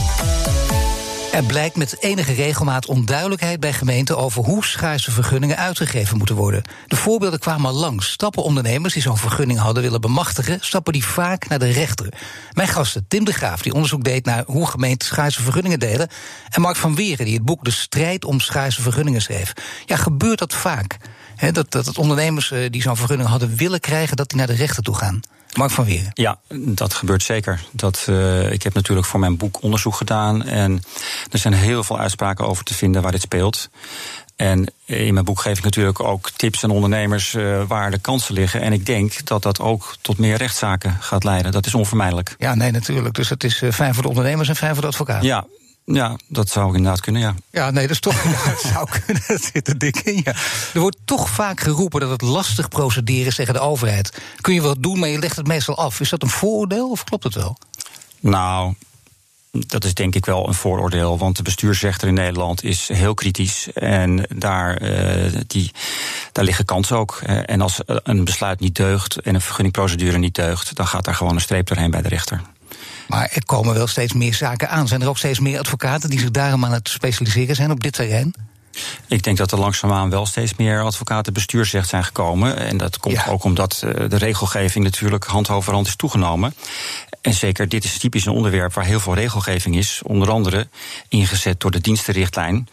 Er 1.32 1.42
blijkt 1.42 1.76
met 1.76 1.96
enige 2.00 2.32
regelmaat 2.32 2.86
onduidelijkheid 2.86 3.60
bij 3.60 3.72
gemeenten 3.72 4.18
over 4.18 4.44
hoe 4.44 4.64
schaarse 4.64 5.10
vergunningen 5.10 5.56
uitgegeven 5.56 6.16
moeten 6.16 6.36
worden. 6.36 6.62
De 6.86 6.96
voorbeelden 6.96 7.38
kwamen 7.38 7.70
al 7.70 7.76
langs. 7.76 8.10
Stappen 8.10 8.42
ondernemers 8.42 8.92
die 8.94 9.02
zo'n 9.02 9.16
vergunning 9.16 9.58
hadden 9.58 9.82
willen 9.82 10.00
bemachtigen, 10.00 10.58
stappen 10.60 10.92
die 10.92 11.04
vaak 11.04 11.48
naar 11.48 11.58
de 11.58 11.70
rechter. 11.70 12.12
Mijn 12.52 12.68
gasten 12.68 13.04
Tim 13.08 13.24
de 13.24 13.32
Graaf, 13.32 13.62
die 13.62 13.72
onderzoek 13.72 14.04
deed 14.04 14.24
naar 14.24 14.44
hoe 14.46 14.66
gemeenten 14.66 15.08
schaarse 15.08 15.42
vergunningen 15.42 15.78
delen, 15.78 16.08
en 16.48 16.60
Mark 16.60 16.76
van 16.76 16.94
Weren, 16.94 17.24
die 17.24 17.34
het 17.34 17.44
boek 17.44 17.64
De 17.64 17.70
Strijd 17.70 18.24
om 18.24 18.40
schaarse 18.40 18.82
vergunningen 18.82 19.22
schreef. 19.22 19.52
Ja, 19.86 19.96
gebeurt 19.96 20.38
dat 20.38 20.54
vaak? 20.54 20.96
He, 21.40 21.52
dat, 21.52 21.72
dat 21.72 21.98
ondernemers 21.98 22.50
eh, 22.50 22.70
die 22.70 22.82
zo'n 22.82 22.96
vergunning 22.96 23.28
hadden 23.28 23.56
willen 23.56 23.80
krijgen, 23.80 24.16
dat 24.16 24.28
die 24.28 24.38
naar 24.38 24.46
de 24.46 24.52
rechter 24.52 24.82
toe 24.82 24.94
gaan. 24.94 25.20
Mark 25.56 25.70
van 25.70 25.84
Weer. 25.84 26.10
Ja, 26.14 26.38
dat 26.54 26.94
gebeurt 26.94 27.22
zeker. 27.22 27.60
Dat, 27.72 28.06
uh, 28.08 28.52
ik 28.52 28.62
heb 28.62 28.74
natuurlijk 28.74 29.06
voor 29.06 29.20
mijn 29.20 29.36
boek 29.36 29.62
onderzoek 29.62 29.94
gedaan. 29.94 30.44
En 30.44 30.82
er 31.30 31.38
zijn 31.38 31.54
heel 31.54 31.84
veel 31.84 31.98
uitspraken 31.98 32.46
over 32.46 32.64
te 32.64 32.74
vinden 32.74 33.02
waar 33.02 33.12
dit 33.12 33.20
speelt. 33.20 33.70
En 34.36 34.66
in 34.84 35.12
mijn 35.14 35.24
boek 35.24 35.40
geef 35.40 35.58
ik 35.58 35.64
natuurlijk 35.64 36.00
ook 36.00 36.30
tips 36.30 36.64
aan 36.64 36.70
ondernemers 36.70 37.34
uh, 37.34 37.62
waar 37.66 37.90
de 37.90 37.98
kansen 37.98 38.34
liggen. 38.34 38.60
En 38.60 38.72
ik 38.72 38.86
denk 38.86 39.26
dat 39.26 39.42
dat 39.42 39.60
ook 39.60 39.96
tot 40.00 40.18
meer 40.18 40.36
rechtszaken 40.36 40.96
gaat 41.00 41.24
leiden. 41.24 41.52
Dat 41.52 41.66
is 41.66 41.74
onvermijdelijk. 41.74 42.34
Ja, 42.38 42.54
nee, 42.54 42.70
natuurlijk. 42.70 43.14
Dus 43.14 43.28
het 43.28 43.44
is 43.44 43.62
uh, 43.62 43.72
fijn 43.72 43.94
voor 43.94 44.02
de 44.02 44.08
ondernemers 44.08 44.48
en 44.48 44.56
fijn 44.56 44.72
voor 44.72 44.82
de 44.82 44.88
advocaat. 44.88 45.22
Ja, 45.22 45.44
ja, 45.92 46.16
dat 46.28 46.48
zou 46.48 46.66
inderdaad 46.66 47.00
kunnen, 47.00 47.22
ja. 47.22 47.34
Ja, 47.50 47.70
nee, 47.70 47.82
dat 47.82 47.90
is 47.90 48.00
toch 48.00 48.22
dat 48.46 48.60
zou 48.60 48.88
kunnen. 49.04 49.22
Dat 49.26 49.42
zit 49.52 49.68
er 49.68 49.78
dik 49.78 49.98
in, 49.98 50.20
ja. 50.24 50.34
Er 50.74 50.80
wordt 50.80 50.96
toch 51.04 51.28
vaak 51.28 51.60
geroepen 51.60 52.00
dat 52.00 52.10
het 52.10 52.22
lastig 52.22 52.68
procederen 52.68 53.26
is 53.26 53.34
tegen 53.34 53.54
de 53.54 53.60
overheid. 53.60 54.22
Kun 54.40 54.54
je 54.54 54.60
wat 54.60 54.82
doen, 54.82 54.98
maar 54.98 55.08
je 55.08 55.18
legt 55.18 55.36
het 55.36 55.46
meestal 55.46 55.76
af. 55.76 56.00
Is 56.00 56.08
dat 56.08 56.22
een 56.22 56.28
vooroordeel 56.28 56.90
of 56.90 57.04
klopt 57.04 57.24
het 57.24 57.34
wel? 57.34 57.56
Nou, 58.20 58.74
dat 59.50 59.84
is 59.84 59.94
denk 59.94 60.14
ik 60.14 60.24
wel 60.24 60.48
een 60.48 60.54
vooroordeel, 60.54 61.18
want 61.18 61.36
de 61.36 61.42
bestuursrechter 61.42 62.08
in 62.08 62.14
Nederland 62.14 62.64
is 62.64 62.88
heel 62.88 63.14
kritisch. 63.14 63.72
En 63.72 64.26
daar, 64.36 64.82
uh, 64.82 65.40
die, 65.46 65.70
daar 66.32 66.44
liggen 66.44 66.64
kansen 66.64 66.96
ook. 66.96 67.20
En 67.24 67.60
als 67.60 67.80
een 67.86 68.24
besluit 68.24 68.60
niet 68.60 68.74
deugt 68.74 69.20
en 69.20 69.34
een 69.34 69.40
vergunningprocedure 69.40 70.18
niet 70.18 70.34
deugt, 70.34 70.76
dan 70.76 70.86
gaat 70.86 71.04
daar 71.04 71.14
gewoon 71.14 71.34
een 71.34 71.40
streep 71.40 71.66
doorheen 71.66 71.90
bij 71.90 72.02
de 72.02 72.08
rechter. 72.08 72.40
Maar 73.10 73.30
er 73.32 73.44
komen 73.44 73.74
wel 73.74 73.86
steeds 73.86 74.12
meer 74.12 74.34
zaken 74.34 74.68
aan. 74.68 74.88
Zijn 74.88 75.02
er 75.02 75.08
ook 75.08 75.18
steeds 75.18 75.38
meer 75.38 75.58
advocaten 75.58 76.10
die 76.10 76.18
zich 76.18 76.30
daarom 76.30 76.64
aan 76.64 76.72
het 76.72 76.88
specialiseren 76.88 77.56
zijn 77.56 77.70
op 77.70 77.82
dit 77.82 77.92
terrein? 77.92 78.34
Ik 79.06 79.22
denk 79.22 79.36
dat 79.36 79.52
er 79.52 79.58
langzaamaan 79.58 80.10
wel 80.10 80.26
steeds 80.26 80.54
meer 80.56 80.82
advocaten 80.82 81.32
bestuursrecht 81.32 81.88
zijn 81.88 82.04
gekomen. 82.04 82.56
En 82.56 82.76
dat 82.76 82.98
komt 82.98 83.14
ja. 83.14 83.26
ook 83.26 83.44
omdat 83.44 83.82
eh, 83.84 84.08
de 84.08 84.16
regelgeving 84.16 84.84
natuurlijk 84.84 85.24
hand 85.24 85.50
over 85.50 85.72
hand 85.72 85.86
is 85.86 85.96
toegenomen. 85.96 86.54
En 87.20 87.32
zeker, 87.32 87.68
dit 87.68 87.84
is 87.84 87.98
typisch 87.98 88.26
een 88.26 88.32
onderwerp 88.32 88.72
waar 88.72 88.84
heel 88.84 89.00
veel 89.00 89.14
regelgeving 89.14 89.76
is. 89.76 90.00
Onder 90.04 90.30
andere 90.30 90.68
ingezet 91.08 91.60
door 91.60 91.70
de 91.70 91.80
dienstenrichtlijn. 91.80 92.68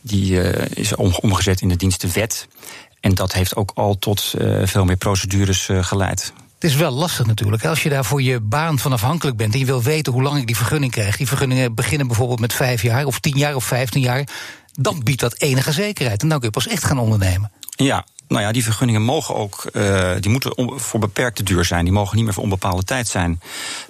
Die 0.00 0.32
uh, 0.32 0.66
is 0.74 0.94
omgezet 0.96 1.60
in 1.60 1.68
de 1.68 1.76
dienstenwet. 1.76 2.48
En 3.00 3.14
dat 3.14 3.32
heeft 3.32 3.56
ook 3.56 3.70
al 3.74 3.98
tot 3.98 4.34
uh, 4.38 4.60
veel 4.64 4.84
meer 4.84 4.96
procedures 4.96 5.68
geleid. 5.80 6.32
Het 6.60 6.70
is 6.70 6.76
wel 6.76 6.90
lastig 6.90 7.26
natuurlijk. 7.26 7.64
Als 7.64 7.82
je 7.82 7.88
daar 7.88 8.04
voor 8.04 8.22
je 8.22 8.40
baan 8.40 8.78
van 8.78 8.92
afhankelijk 8.92 9.36
bent 9.36 9.52
en 9.52 9.58
je 9.58 9.64
wil 9.64 9.82
weten 9.82 10.12
hoe 10.12 10.22
lang 10.22 10.38
ik 10.38 10.46
die 10.46 10.56
vergunning 10.56 10.92
krijg. 10.92 11.16
Die 11.16 11.26
vergunningen 11.26 11.74
beginnen 11.74 12.06
bijvoorbeeld 12.06 12.40
met 12.40 12.52
vijf 12.52 12.82
jaar 12.82 13.04
of 13.04 13.18
tien 13.18 13.36
jaar 13.38 13.54
of 13.54 13.64
vijftien 13.64 14.02
jaar. 14.02 14.28
Dan 14.72 15.02
biedt 15.02 15.20
dat 15.20 15.40
enige 15.40 15.72
zekerheid. 15.72 16.22
En 16.22 16.28
dan 16.28 16.38
kun 16.38 16.46
je 16.46 16.54
pas 16.54 16.66
echt 16.66 16.84
gaan 16.84 16.98
ondernemen. 16.98 17.50
Ja, 17.76 18.04
nou 18.28 18.42
ja, 18.42 18.52
die 18.52 18.64
vergunningen 18.64 19.02
mogen 19.02 19.34
ook, 19.34 19.64
uh, 19.72 20.10
die 20.20 20.30
moeten 20.30 20.80
voor 20.80 21.00
beperkte 21.00 21.42
duur 21.42 21.64
zijn. 21.64 21.84
Die 21.84 21.92
mogen 21.92 22.16
niet 22.16 22.24
meer 22.24 22.34
voor 22.34 22.42
onbepaalde 22.42 22.82
tijd 22.82 23.08
zijn. 23.08 23.40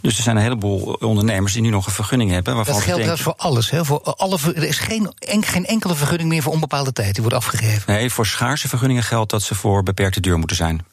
Dus 0.00 0.16
er 0.16 0.22
zijn 0.22 0.36
een 0.36 0.42
heleboel 0.42 0.80
ondernemers 1.00 1.52
die 1.52 1.62
nu 1.62 1.70
nog 1.70 1.86
een 1.86 1.92
vergunning 1.92 2.30
hebben. 2.30 2.54
Waarvan 2.54 2.74
dat 2.74 2.82
geldt 2.82 3.00
trouwens 3.00 3.24
voor 3.24 3.34
alles. 3.36 3.70
Hè? 3.70 3.84
Voor 3.84 4.00
alle, 4.02 4.38
er 4.54 4.62
is 4.62 4.78
geen, 4.78 5.12
geen 5.40 5.66
enkele 5.66 5.94
vergunning 5.94 6.28
meer 6.28 6.42
voor 6.42 6.52
onbepaalde 6.52 6.92
tijd. 6.92 7.12
Die 7.12 7.22
wordt 7.22 7.36
afgegeven. 7.36 7.92
Nee, 7.92 8.10
voor 8.10 8.26
schaarse 8.26 8.68
vergunningen 8.68 9.02
geldt 9.02 9.30
dat 9.30 9.42
ze 9.42 9.54
voor 9.54 9.82
beperkte 9.82 10.20
duur 10.20 10.38
moeten 10.38 10.56
zijn. 10.56 10.84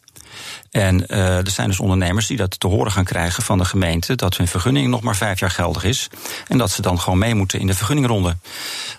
En 0.72 1.06
uh, 1.08 1.38
er 1.38 1.50
zijn 1.50 1.68
dus 1.68 1.80
ondernemers 1.80 2.28
die 2.28 2.38
dat 2.38 2.60
te 2.60 2.68
horen 2.68 2.92
gaan 2.92 3.04
krijgen 3.04 3.44
van 3.44 3.58
de 3.58 3.66
gemeente 3.66 4.16
dat 4.16 4.38
hun 4.38 4.48
vergunning 4.48 4.88
nog 4.88 5.02
maar 5.02 5.16
vijf 5.16 5.40
jaar 5.40 5.52
geldig 5.52 5.84
is. 5.84 6.08
En 6.48 6.58
dat 6.58 6.72
ze 6.72 6.82
dan 6.82 7.00
gewoon 7.00 7.20
mee 7.20 7.36
moeten 7.36 7.60
in 7.60 7.68
de 7.68 7.76
vergunningronde. 7.76 8.38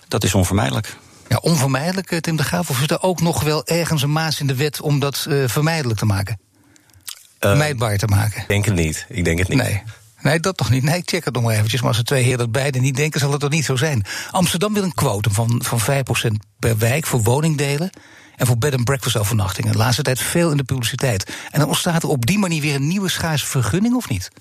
Dat 0.07 0.23
is 0.23 0.33
onvermijdelijk. 0.33 0.95
Ja, 1.27 1.37
onvermijdelijk, 1.41 2.11
eh, 2.11 2.19
Tim 2.19 2.35
de 2.35 2.43
Graaf? 2.43 2.69
Of 2.69 2.81
is 2.81 2.89
er 2.89 3.01
ook 3.01 3.21
nog 3.21 3.43
wel 3.43 3.65
ergens 3.65 4.01
een 4.01 4.11
maas 4.11 4.39
in 4.39 4.47
de 4.47 4.55
wet 4.55 4.81
om 4.81 4.99
dat 4.99 5.25
uh, 5.29 5.47
vermijdelijk 5.47 5.99
te 5.99 6.05
maken? 6.05 6.39
Uh, 7.39 7.49
Vermijdbaar 7.49 7.97
te 7.97 8.07
maken? 8.07 8.41
Ik 8.41 8.47
denk 8.47 8.65
het 8.65 8.75
niet. 8.75 9.05
Ik 9.09 9.25
denk 9.25 9.39
het 9.39 9.47
niet. 9.47 9.57
Nee. 9.57 9.83
Nee, 10.21 10.39
dat 10.39 10.57
toch 10.57 10.69
niet. 10.69 10.83
Nee, 10.83 11.01
check 11.05 11.25
het 11.25 11.33
nog 11.33 11.43
maar 11.43 11.55
eventjes. 11.55 11.79
Maar 11.79 11.89
als 11.89 11.97
de 11.97 12.03
twee 12.03 12.23
heren 12.23 12.37
dat 12.37 12.51
beide 12.51 12.79
niet 12.79 12.95
denken, 12.95 13.19
zal 13.19 13.31
het 13.31 13.39
toch 13.39 13.49
niet 13.49 13.65
zo 13.65 13.75
zijn. 13.75 14.05
Amsterdam 14.31 14.73
wil 14.73 14.83
een 14.83 14.93
quotum 14.93 15.31
van, 15.31 15.61
van 15.63 15.79
5% 15.79 15.85
per 16.59 16.77
wijk 16.77 17.05
voor 17.05 17.21
woningdelen 17.21 17.89
en 18.39 18.45
voor 18.45 18.57
bed 18.57 18.73
and 18.73 18.83
breakfast 18.83 19.17
overnachtingen. 19.17 19.71
De 19.71 19.77
laatste 19.77 20.01
tijd 20.01 20.19
veel 20.19 20.51
in 20.51 20.57
de 20.57 20.63
publiciteit. 20.63 21.33
En 21.51 21.59
dan 21.59 21.67
ontstaat 21.67 22.03
er 22.03 22.09
op 22.09 22.25
die 22.25 22.39
manier 22.39 22.61
weer 22.61 22.75
een 22.75 22.87
nieuwe 22.87 23.09
schaarse 23.09 23.45
vergunning, 23.45 23.95
of 23.95 24.09
niet? 24.09 24.31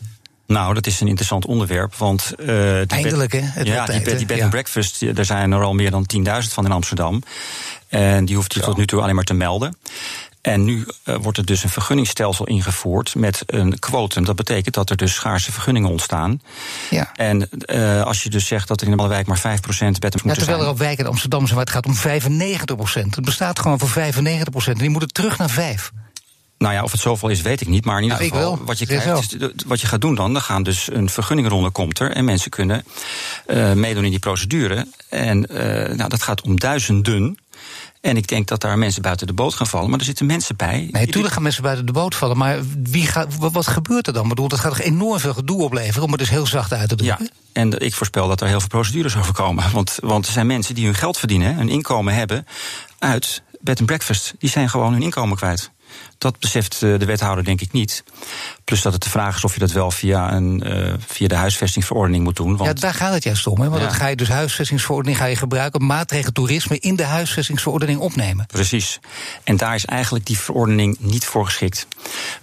Nou, 0.47 0.75
dat 0.75 0.87
is 0.87 1.01
een 1.01 1.07
interessant 1.07 1.47
onderwerp, 1.47 1.95
want... 1.95 2.33
Uh, 2.39 2.93
Eindelijk, 2.93 3.33
hè? 3.33 3.63
Ja, 3.63 3.87
die, 3.87 4.17
die 4.17 4.27
bed 4.27 4.41
and 4.41 4.51
breakfast, 4.51 5.15
daar 5.15 5.25
zijn 5.25 5.53
er 5.53 5.63
al 5.63 5.75
meer 5.75 5.91
dan 5.91 6.07
10.000 6.17 6.23
van 6.49 6.65
in 6.65 6.73
Amsterdam. 6.73 7.23
En 7.89 8.25
die 8.25 8.37
hoeft 8.37 8.55
je 8.55 8.61
tot 8.61 8.77
nu 8.77 8.87
toe 8.87 9.01
alleen 9.03 9.15
maar 9.15 9.25
te 9.25 9.35
melden. 9.35 9.77
En 10.41 10.65
nu 10.65 10.87
uh, 11.05 11.17
wordt 11.21 11.39
er 11.39 11.45
dus 11.45 11.63
een 11.63 11.69
vergunningstelsel 11.69 12.47
ingevoerd 12.47 13.15
met 13.15 13.43
een 13.47 13.79
quotum. 13.79 14.25
Dat 14.25 14.37
betekent 14.37 14.75
dat 14.75 14.91
er 14.91 14.97
dus 14.97 15.15
schaarse 15.15 15.53
vergunningen 15.53 15.91
ontstaan. 15.91 16.43
Ja. 16.91 17.13
En 17.15 17.49
uh, 17.67 18.03
als 18.03 18.23
je 18.23 18.31
dus 18.31 18.47
zegt 18.47 18.69
dat 18.69 18.81
er 18.81 18.89
in 18.89 18.97
de 18.97 19.07
wijk 19.07 19.27
maar 19.27 19.39
5% 19.39 19.41
bed 19.41 19.83
moeten 19.83 20.23
ja, 20.25 20.35
terwijl 20.35 20.63
er 20.63 20.69
op 20.69 20.79
wijken 20.79 21.05
in 21.05 21.11
Amsterdam 21.11 21.47
zijn 21.47 21.55
waar 21.57 21.65
het 21.65 21.75
gaat 21.75 21.87
om 21.87 21.97
95%. 23.07 23.11
Het 23.11 23.25
bestaat 23.25 23.59
gewoon 23.59 23.79
voor 23.79 23.89
95%. 23.89 23.93
En 24.65 24.75
die 24.75 24.91
moeten 24.91 25.13
terug 25.13 25.39
naar 25.39 25.51
5. 25.51 25.93
Nou 26.59 26.75
ja, 26.75 26.83
of 26.83 26.93
het 26.93 27.01
zoveel 27.01 27.29
is, 27.29 27.43
weet 27.43 27.61
ik 27.61 27.69
niet. 27.69 27.85
Maar 27.85 27.97
in 27.97 28.03
ieder 28.03 28.19
geval, 28.19 28.59
wat 28.65 28.79
je, 28.79 28.87
krijgt, 28.87 29.37
wat 29.67 29.81
je 29.81 29.87
gaat 29.87 30.01
doen 30.01 30.15
dan, 30.15 30.33
dan 30.33 30.43
gaan 30.43 30.63
dus 30.63 30.89
een 30.93 31.09
vergunningronde 31.09 31.71
komt 31.71 31.99
er. 31.99 32.11
En 32.11 32.25
mensen 32.25 32.51
kunnen 32.51 32.85
uh, 33.47 33.73
meedoen 33.73 34.05
in 34.05 34.11
die 34.11 34.19
procedure. 34.19 34.87
En 35.09 35.47
uh, 35.51 35.59
nou, 35.97 36.09
dat 36.09 36.23
gaat 36.23 36.43
om 36.43 36.59
duizenden. 36.59 37.39
En 38.09 38.17
ik 38.17 38.29
denk 38.29 38.49
dat 38.49 38.61
daar 38.61 38.79
mensen 38.79 39.03
buiten 39.03 39.27
de 39.27 39.33
boot 39.33 39.55
gaan 39.55 39.67
vallen. 39.67 39.91
Maar 39.91 39.99
er 39.99 40.05
zitten 40.05 40.27
mensen 40.27 40.57
bij. 40.57 40.89
Nee, 40.91 41.07
natuurlijk 41.07 41.35
gaan 41.35 41.43
mensen 41.43 41.63
buiten 41.63 41.87
de 41.87 41.93
boot 41.93 42.15
vallen. 42.15 42.37
Maar 42.37 42.59
wie 42.83 43.07
gaat, 43.07 43.37
wat 43.37 43.67
gebeurt 43.67 44.07
er 44.07 44.13
dan? 44.13 44.23
Ik 44.23 44.29
bedoel, 44.29 44.49
dat 44.49 44.59
gaat 44.59 44.77
toch 44.77 44.87
enorm 44.87 45.19
veel 45.19 45.35
gedoe 45.35 45.63
opleveren, 45.63 46.03
om 46.03 46.11
het 46.11 46.19
dus 46.21 46.31
heel 46.31 46.47
zacht 46.47 46.73
uit 46.73 46.89
te 46.89 46.95
drukken? 46.95 47.25
Ja, 47.25 47.31
en 47.53 47.81
ik 47.81 47.95
voorspel 47.95 48.29
dat 48.29 48.41
er 48.41 48.47
heel 48.47 48.61
veel 48.61 48.69
procedures 48.69 49.17
over 49.17 49.35
komen. 49.35 49.65
Want, 49.73 49.99
want 50.01 50.27
er 50.27 50.33
zijn 50.33 50.47
mensen 50.47 50.75
die 50.75 50.85
hun 50.85 50.95
geld 50.95 51.19
verdienen, 51.19 51.55
hun 51.55 51.69
inkomen 51.69 52.15
hebben 52.15 52.47
uit 52.99 53.43
bed 53.61 53.79
and 53.79 53.87
breakfast. 53.87 54.35
Die 54.39 54.51
zijn 54.51 54.69
gewoon 54.69 54.93
hun 54.93 55.03
inkomen 55.03 55.37
kwijt. 55.37 55.71
Dat 56.19 56.39
beseft 56.39 56.83
eh, 56.83 56.99
de 56.99 57.05
wethouder 57.05 57.45
denk 57.45 57.61
ik 57.61 57.73
niet. 57.73 58.05
Plus 58.65 58.83
dat 58.83 58.93
het 58.93 59.03
de 59.03 59.11
vraag 59.11 59.37
is 59.37 59.45
of 59.45 59.55
je 59.55 59.61
dat 59.61 59.73
wel 59.73 59.91
via, 59.91 60.33
een, 60.33 60.63
uh, 60.67 60.95
via 61.07 61.29
de 61.29 61.35
huisvestingsverordening 61.35 62.25
moet 62.25 62.37
doen. 62.37 62.57
Want 62.57 62.69
ja, 62.69 62.87
daar 62.87 62.95
gaat 62.95 63.13
het 63.13 63.23
juist 63.23 63.47
om. 63.47 63.61
Hè? 63.61 63.69
Want 63.69 63.83
ja. 63.83 63.89
dan 63.89 63.97
ga 63.97 64.07
je 64.07 64.17
dus 64.17 64.29
huisvestingsverordening 64.29 65.19
ga 65.19 65.25
je 65.25 65.37
gebruiken, 65.37 65.87
maatregelen 65.87 66.35
toerisme 66.35 66.79
in 66.79 66.97
de 66.97 67.05
huisvestingsverordening 67.05 68.01
opnemen. 68.01 68.47
Precies. 68.47 68.99
En 69.45 69.57
daar 69.57 69.75
is 69.75 69.85
eigenlijk 69.85 70.27
die 70.27 70.39
verordening 70.39 70.97
niet 71.01 71.25
voor 71.25 71.45
geschikt. 71.45 71.87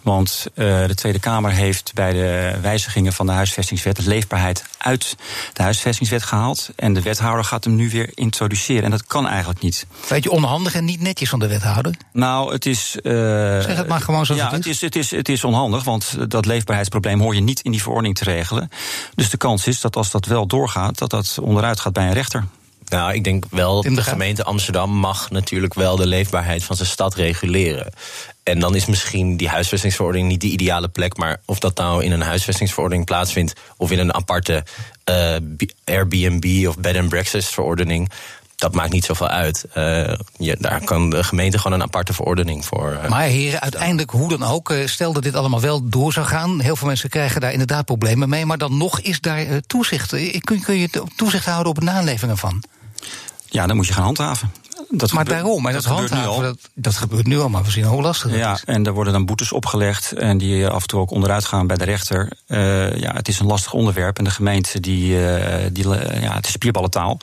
Want 0.01 0.45
uh, 0.55 0.87
de 0.87 0.95
Tweede 0.95 1.19
Kamer 1.19 1.51
heeft 1.51 1.91
bij 1.93 2.13
de 2.13 2.57
wijzigingen 2.61 3.13
van 3.13 3.25
de 3.25 3.31
huisvestingswet 3.31 3.95
de 3.95 4.07
leefbaarheid 4.07 4.63
uit 4.77 5.15
de 5.53 5.63
huisvestingswet 5.63 6.23
gehaald. 6.23 6.69
En 6.75 6.93
de 6.93 7.01
wethouder 7.01 7.43
gaat 7.45 7.63
hem 7.63 7.75
nu 7.75 7.89
weer 7.89 8.09
introduceren. 8.13 8.83
En 8.83 8.91
dat 8.91 9.05
kan 9.05 9.27
eigenlijk 9.27 9.61
niet. 9.61 9.85
Beetje 10.09 10.31
onhandig 10.31 10.75
en 10.75 10.85
niet 10.85 11.01
netjes 11.01 11.29
van 11.29 11.39
de 11.39 11.47
wethouder? 11.47 11.95
Nou, 12.11 12.53
het 12.53 12.65
is. 12.65 12.97
Uh, 13.03 13.34
zeg 13.61 13.77
het 13.77 13.87
maar 13.87 14.01
gewoon 14.01 14.25
zoals 14.25 14.41
ja, 14.41 14.51
het 14.51 14.65
is. 14.65 14.81
Het 14.81 14.95
is, 14.95 15.11
het 15.11 15.11
is, 15.13 15.17
het 15.17 15.29
is 15.29 15.43
onhandig, 15.43 15.83
want 15.83 16.29
dat 16.29 16.45
leefbaarheidsprobleem 16.45 17.19
hoor 17.19 17.35
je 17.35 17.41
niet 17.41 17.59
in 17.59 17.71
die 17.71 17.81
verordening 17.81 18.15
te 18.15 18.23
regelen. 18.23 18.69
Dus 19.15 19.29
de 19.29 19.37
kans 19.37 19.67
is 19.67 19.81
dat 19.81 19.95
als 19.95 20.11
dat 20.11 20.25
wel 20.25 20.47
doorgaat, 20.47 20.97
dat 20.97 21.09
dat 21.09 21.37
onderuit 21.41 21.79
gaat 21.79 21.93
bij 21.93 22.07
een 22.07 22.13
rechter. 22.13 22.43
Nou, 22.89 23.13
ik 23.13 23.23
denk 23.23 23.45
wel 23.49 23.83
dat 23.83 23.95
de 23.95 24.01
gemeente 24.01 24.43
Amsterdam 24.43 24.91
mag 24.91 25.29
natuurlijk 25.29 25.73
wel 25.73 25.95
de 25.95 26.07
leefbaarheid 26.07 26.63
van 26.63 26.75
zijn 26.75 26.87
stad 26.87 27.15
reguleren. 27.15 27.93
En 28.43 28.59
dan 28.59 28.75
is 28.75 28.85
misschien 28.85 29.37
die 29.37 29.49
huisvestingsverordening 29.49 30.29
niet 30.29 30.41
de 30.41 30.47
ideale 30.47 30.87
plek. 30.87 31.17
Maar 31.17 31.41
of 31.45 31.59
dat 31.59 31.77
nou 31.77 32.03
in 32.03 32.11
een 32.11 32.21
huisvestingsverordening 32.21 33.05
plaatsvindt. 33.05 33.53
of 33.77 33.91
in 33.91 33.99
een 33.99 34.13
aparte 34.13 34.63
uh, 35.09 35.35
Airbnb 35.83 36.67
of 36.67 36.77
bed 36.77 36.97
and 36.97 37.09
breakfast 37.09 37.49
verordening 37.49 38.11
dat 38.55 38.73
maakt 38.73 38.91
niet 38.91 39.05
zoveel 39.05 39.27
uit. 39.27 39.65
Uh, 39.77 40.13
je, 40.37 40.57
daar 40.59 40.83
kan 40.83 41.09
de 41.09 41.23
gemeente 41.23 41.57
gewoon 41.57 41.79
een 41.79 41.85
aparte 41.85 42.13
verordening 42.13 42.65
voor. 42.65 42.99
Uh, 43.03 43.09
maar 43.09 43.23
heren, 43.23 43.61
uiteindelijk, 43.61 44.11
hoe 44.11 44.29
dan 44.29 44.43
ook, 44.43 44.69
uh, 44.69 44.87
stel 44.87 45.13
dat 45.13 45.23
dit 45.23 45.35
allemaal 45.35 45.61
wel 45.61 45.89
door 45.89 46.13
zou 46.13 46.25
gaan. 46.25 46.59
Heel 46.59 46.75
veel 46.75 46.87
mensen 46.87 47.09
krijgen 47.09 47.41
daar 47.41 47.51
inderdaad 47.51 47.85
problemen 47.85 48.29
mee. 48.29 48.45
Maar 48.45 48.57
dan 48.57 48.77
nog 48.77 48.99
is 48.99 49.21
daar 49.21 49.45
toezicht. 49.67 50.09
Kun, 50.39 50.61
kun 50.61 50.77
je 50.77 50.89
toezicht 51.15 51.45
houden 51.45 51.69
op 51.69 51.79
de 51.79 51.85
naleving 51.85 52.31
ervan? 52.31 52.63
Ja, 53.45 53.67
dan 53.67 53.75
moet 53.75 53.87
je 53.87 53.93
gaan 53.93 54.03
handhaven. 54.03 54.51
Dat 54.89 55.11
maar 55.11 55.25
daarom, 55.25 55.61
maar 55.61 55.73
dat, 55.73 55.83
dat 55.83 55.91
handhaven, 55.91 56.43
dat, 56.43 56.57
dat, 56.73 56.95
gebeurt 56.95 57.27
nu 57.27 57.39
al, 57.39 57.49
maar 57.49 57.63
we 57.63 57.71
zien 57.71 57.83
hoe 57.83 58.01
lastig 58.01 58.35
ja, 58.35 58.53
is. 58.53 58.63
en 58.65 58.85
er 58.85 58.93
worden 58.93 59.13
dan 59.13 59.25
boetes 59.25 59.51
opgelegd 59.51 60.11
en 60.11 60.37
die 60.37 60.67
af 60.67 60.81
en 60.81 60.87
toe 60.87 60.99
ook 60.99 61.11
onderuit 61.11 61.45
gaan 61.45 61.67
bij 61.67 61.77
de 61.77 61.83
rechter. 61.83 62.31
Uh, 62.47 62.97
ja, 62.97 63.13
het 63.13 63.27
is 63.27 63.39
een 63.39 63.45
lastig 63.45 63.73
onderwerp 63.73 64.17
en 64.17 64.23
de 64.23 64.29
gemeente 64.29 64.79
die, 64.79 65.19
uh, 65.19 65.55
die 65.71 65.87
ja, 66.21 66.33
het 66.33 66.45
is 66.45 66.51
spierballentaal. 66.51 67.17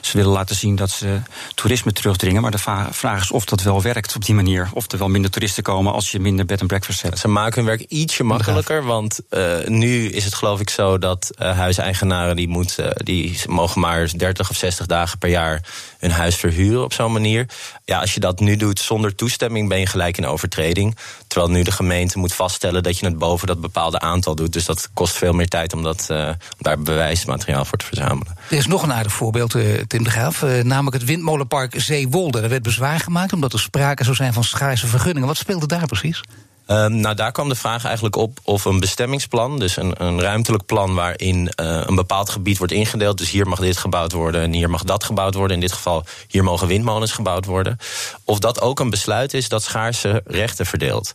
Ze 0.00 0.16
willen 0.16 0.32
laten 0.32 0.56
zien 0.56 0.76
dat 0.76 0.90
ze 0.90 1.20
toerisme 1.54 1.92
terugdringen, 1.92 2.42
maar 2.42 2.50
de 2.50 2.88
vraag 2.90 3.22
is 3.22 3.30
of 3.30 3.44
dat 3.44 3.62
wel 3.62 3.82
werkt 3.82 4.16
op 4.16 4.24
die 4.24 4.34
manier. 4.34 4.68
Of 4.72 4.92
er 4.92 4.98
wel 4.98 5.08
minder 5.08 5.30
toeristen 5.30 5.62
komen 5.62 5.92
als 5.92 6.10
je 6.10 6.20
minder 6.20 6.44
bed 6.44 6.60
and 6.60 6.68
breakfast 6.68 7.02
hebt. 7.02 7.18
Ze 7.18 7.28
maken 7.28 7.56
hun 7.56 7.76
werk 7.76 7.80
ietsje 7.88 8.24
makkelijker, 8.24 8.84
want 8.84 9.20
uh, 9.30 9.66
nu 9.66 10.08
is 10.08 10.24
het 10.24 10.34
geloof 10.34 10.60
ik 10.60 10.70
zo 10.70 10.98
dat 10.98 11.30
huiseigenaren 11.36 12.36
die, 12.36 12.48
moet, 12.48 12.76
die 12.96 13.40
mogen 13.48 13.80
maar 13.80 14.10
30 14.16 14.50
of 14.50 14.56
60 14.56 14.86
dagen 14.86 15.18
per 15.18 15.28
jaar 15.28 15.62
hun 15.98 16.10
huis 16.10 16.36
verhuren 16.36 16.84
op 16.84 16.92
zo'n 16.96 17.12
manier. 17.12 17.46
Ja, 17.84 18.00
als 18.00 18.14
je 18.14 18.20
dat 18.20 18.40
nu 18.40 18.56
doet 18.56 18.78
zonder 18.78 19.14
toestemming, 19.14 19.68
ben 19.68 19.78
je 19.78 19.86
gelijk 19.86 20.18
in 20.18 20.26
overtreding. 20.26 20.96
Terwijl 21.26 21.52
nu 21.52 21.62
de 21.62 21.70
gemeente 21.70 22.18
moet 22.18 22.34
vaststellen 22.34 22.82
dat 22.82 22.98
je 22.98 23.06
het 23.06 23.18
boven 23.18 23.46
dat 23.46 23.60
bepaalde 23.60 24.00
aantal 24.00 24.34
doet. 24.34 24.52
Dus 24.52 24.64
dat 24.64 24.88
kost 24.94 25.14
veel 25.16 25.32
meer 25.32 25.48
tijd 25.48 25.72
om, 25.72 25.82
dat, 25.82 26.08
uh, 26.10 26.28
om 26.28 26.34
daar 26.58 26.78
bewijsmateriaal 26.78 27.64
voor 27.64 27.78
te 27.78 27.84
verzamelen. 27.84 28.36
Er 28.50 28.56
is 28.56 28.66
nog 28.66 28.82
een 28.82 28.92
aardig 28.92 29.12
voorbeeld, 29.12 29.54
uh, 29.54 29.80
Tim 29.86 30.04
de 30.04 30.10
Graaf. 30.10 30.42
Uh, 30.42 30.62
namelijk 30.62 30.96
het 30.96 31.04
windmolenpark 31.04 31.80
Zeewolde. 31.80 32.40
Er 32.40 32.48
werd 32.48 32.62
bezwaar 32.62 33.00
gemaakt 33.00 33.32
omdat 33.32 33.52
er 33.52 33.60
sprake 33.60 34.04
zou 34.04 34.16
zijn 34.16 34.32
van 34.32 34.44
schaarse 34.44 34.86
vergunningen. 34.86 35.28
Wat 35.28 35.36
speelde 35.36 35.66
daar 35.66 35.86
precies? 35.86 36.22
Um, 36.66 36.96
nou, 36.96 37.14
daar 37.14 37.32
kwam 37.32 37.48
de 37.48 37.54
vraag 37.54 37.84
eigenlijk 37.84 38.16
op 38.16 38.38
of 38.42 38.64
een 38.64 38.80
bestemmingsplan, 38.80 39.58
dus 39.58 39.76
een, 39.76 40.04
een 40.04 40.20
ruimtelijk 40.20 40.66
plan 40.66 40.94
waarin 40.94 41.52
uh, 41.60 41.80
een 41.84 41.94
bepaald 41.94 42.30
gebied 42.30 42.58
wordt 42.58 42.72
ingedeeld. 42.72 43.18
Dus 43.18 43.30
hier 43.30 43.48
mag 43.48 43.58
dit 43.58 43.76
gebouwd 43.76 44.12
worden 44.12 44.42
en 44.42 44.52
hier 44.52 44.70
mag 44.70 44.82
dat 44.82 45.04
gebouwd 45.04 45.34
worden. 45.34 45.56
In 45.56 45.60
dit 45.60 45.72
geval, 45.72 46.04
hier 46.28 46.44
mogen 46.44 46.66
windmolens 46.66 47.12
gebouwd 47.12 47.44
worden. 47.44 47.78
Of 48.24 48.38
dat 48.38 48.60
ook 48.60 48.80
een 48.80 48.90
besluit 48.90 49.34
is 49.34 49.48
dat 49.48 49.62
schaarse 49.62 50.22
rechten 50.24 50.66
verdeelt. 50.66 51.14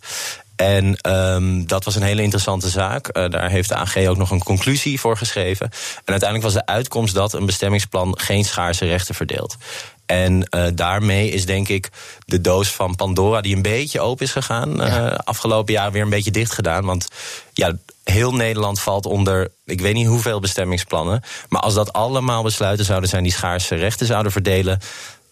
En 0.56 1.12
um, 1.12 1.68
dat 1.68 1.84
was 1.84 1.96
een 1.96 2.02
hele 2.02 2.22
interessante 2.22 2.70
zaak. 2.70 3.18
Uh, 3.18 3.30
daar 3.30 3.50
heeft 3.50 3.70
de 3.70 3.76
AG 3.76 3.98
ook 3.98 4.18
nog 4.18 4.32
een 4.32 4.44
conclusie 4.44 5.00
voor 5.00 5.18
geschreven. 5.18 5.70
En 5.96 6.12
uiteindelijk 6.12 6.54
was 6.54 6.64
de 6.64 6.66
uitkomst 6.66 7.14
dat 7.14 7.34
een 7.34 7.46
bestemmingsplan 7.46 8.20
geen 8.20 8.46
schaarse 8.46 8.86
rechten 8.86 9.16
verdeelt. 9.16 9.58
En 10.06 10.48
uh, 10.56 10.66
daarmee 10.74 11.30
is 11.30 11.46
denk 11.46 11.68
ik 11.68 11.90
de 12.26 12.42
doos 12.42 12.72
van 12.72 12.96
Pandora, 12.96 13.42
die 13.42 13.56
een 13.56 13.62
beetje 13.62 14.00
open 14.00 14.26
is 14.26 14.32
gegaan, 14.32 14.82
uh, 14.82 15.16
afgelopen 15.16 15.74
jaar 15.74 15.92
weer 15.92 16.02
een 16.02 16.10
beetje 16.10 16.32
dicht 16.32 16.54
gedaan. 16.54 16.86
Want 16.86 17.08
ja, 17.54 17.78
heel 18.04 18.34
Nederland 18.34 18.80
valt 18.80 19.06
onder, 19.06 19.52
ik 19.66 19.82
weet 19.82 19.94
niet 19.94 20.08
hoeveel 20.08 20.40
bestemmingsplannen. 20.40 21.22
Maar 21.50 21.62
als 21.62 21.74
dat 21.74 21.94
allemaal 21.94 22.44
besluiten 22.44 22.86
zouden 22.86 23.10
zijn 23.10 23.24
die 23.24 23.32
schaarse 23.32 23.76
rechten 23.76 24.06
zouden 24.06 24.32
verdelen. 24.32 24.80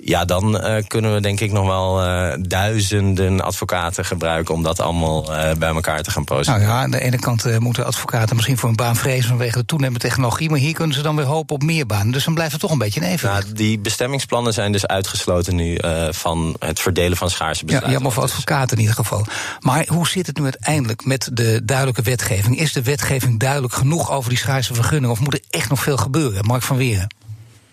Ja, 0.01 0.25
dan 0.25 0.55
uh, 0.55 0.75
kunnen 0.87 1.13
we 1.13 1.21
denk 1.21 1.39
ik 1.39 1.51
nog 1.51 1.65
wel 1.65 2.05
uh, 2.05 2.33
duizenden 2.41 3.41
advocaten 3.41 4.05
gebruiken 4.05 4.53
om 4.53 4.63
dat 4.63 4.79
allemaal 4.79 5.23
uh, 5.23 5.51
bij 5.53 5.69
elkaar 5.69 6.03
te 6.03 6.11
gaan 6.11 6.23
processeren. 6.23 6.61
Nou 6.61 6.71
ja, 6.71 6.81
aan 6.81 6.91
de 6.91 7.01
ene 7.01 7.19
kant 7.19 7.59
moeten 7.59 7.85
advocaten 7.85 8.35
misschien 8.35 8.57
voor 8.57 8.69
een 8.69 8.75
baan 8.75 8.95
vrezen 8.95 9.29
vanwege 9.29 9.57
de 9.57 9.65
toenemende 9.65 9.99
technologie, 9.99 10.49
maar 10.49 10.59
hier 10.59 10.73
kunnen 10.73 10.95
ze 10.95 11.01
dan 11.01 11.15
weer 11.15 11.25
hopen 11.25 11.55
op 11.55 11.63
meer 11.63 11.85
banen. 11.85 12.11
Dus 12.11 12.23
dan 12.23 12.33
blijft 12.33 12.51
het 12.51 12.61
toch 12.61 12.71
een 12.71 12.77
beetje 12.77 13.01
een 13.01 13.07
evenwicht. 13.07 13.43
Nou, 13.43 13.55
die 13.55 13.79
bestemmingsplannen 13.79 14.53
zijn 14.53 14.71
dus 14.71 14.87
uitgesloten 14.87 15.55
nu 15.55 15.77
van 16.09 16.55
het 16.59 16.79
verdelen 16.79 17.17
van 17.17 17.29
schaarse 17.29 17.65
besluiten. 17.65 17.91
Ja, 17.91 17.95
jammer 17.95 18.11
voor 18.11 18.23
advocaten 18.23 18.75
in 18.75 18.81
ieder 18.81 18.95
geval. 18.95 19.25
Maar 19.59 19.85
hoe 19.87 20.07
zit 20.07 20.27
het 20.27 20.37
nu 20.37 20.43
uiteindelijk 20.43 21.05
met 21.05 21.29
de 21.33 21.61
duidelijke 21.65 22.01
wetgeving? 22.01 22.59
Is 22.59 22.73
de 22.73 22.81
wetgeving 22.81 23.39
duidelijk 23.39 23.73
genoeg 23.73 24.11
over 24.11 24.29
die 24.29 24.39
schaarse 24.39 24.73
vergunning 24.73 25.11
of 25.11 25.19
moet 25.19 25.33
er 25.33 25.43
echt 25.49 25.69
nog 25.69 25.79
veel 25.79 25.97
gebeuren? 25.97 26.45
Mark 26.45 26.61
van 26.61 26.77
Weren. 26.77 27.17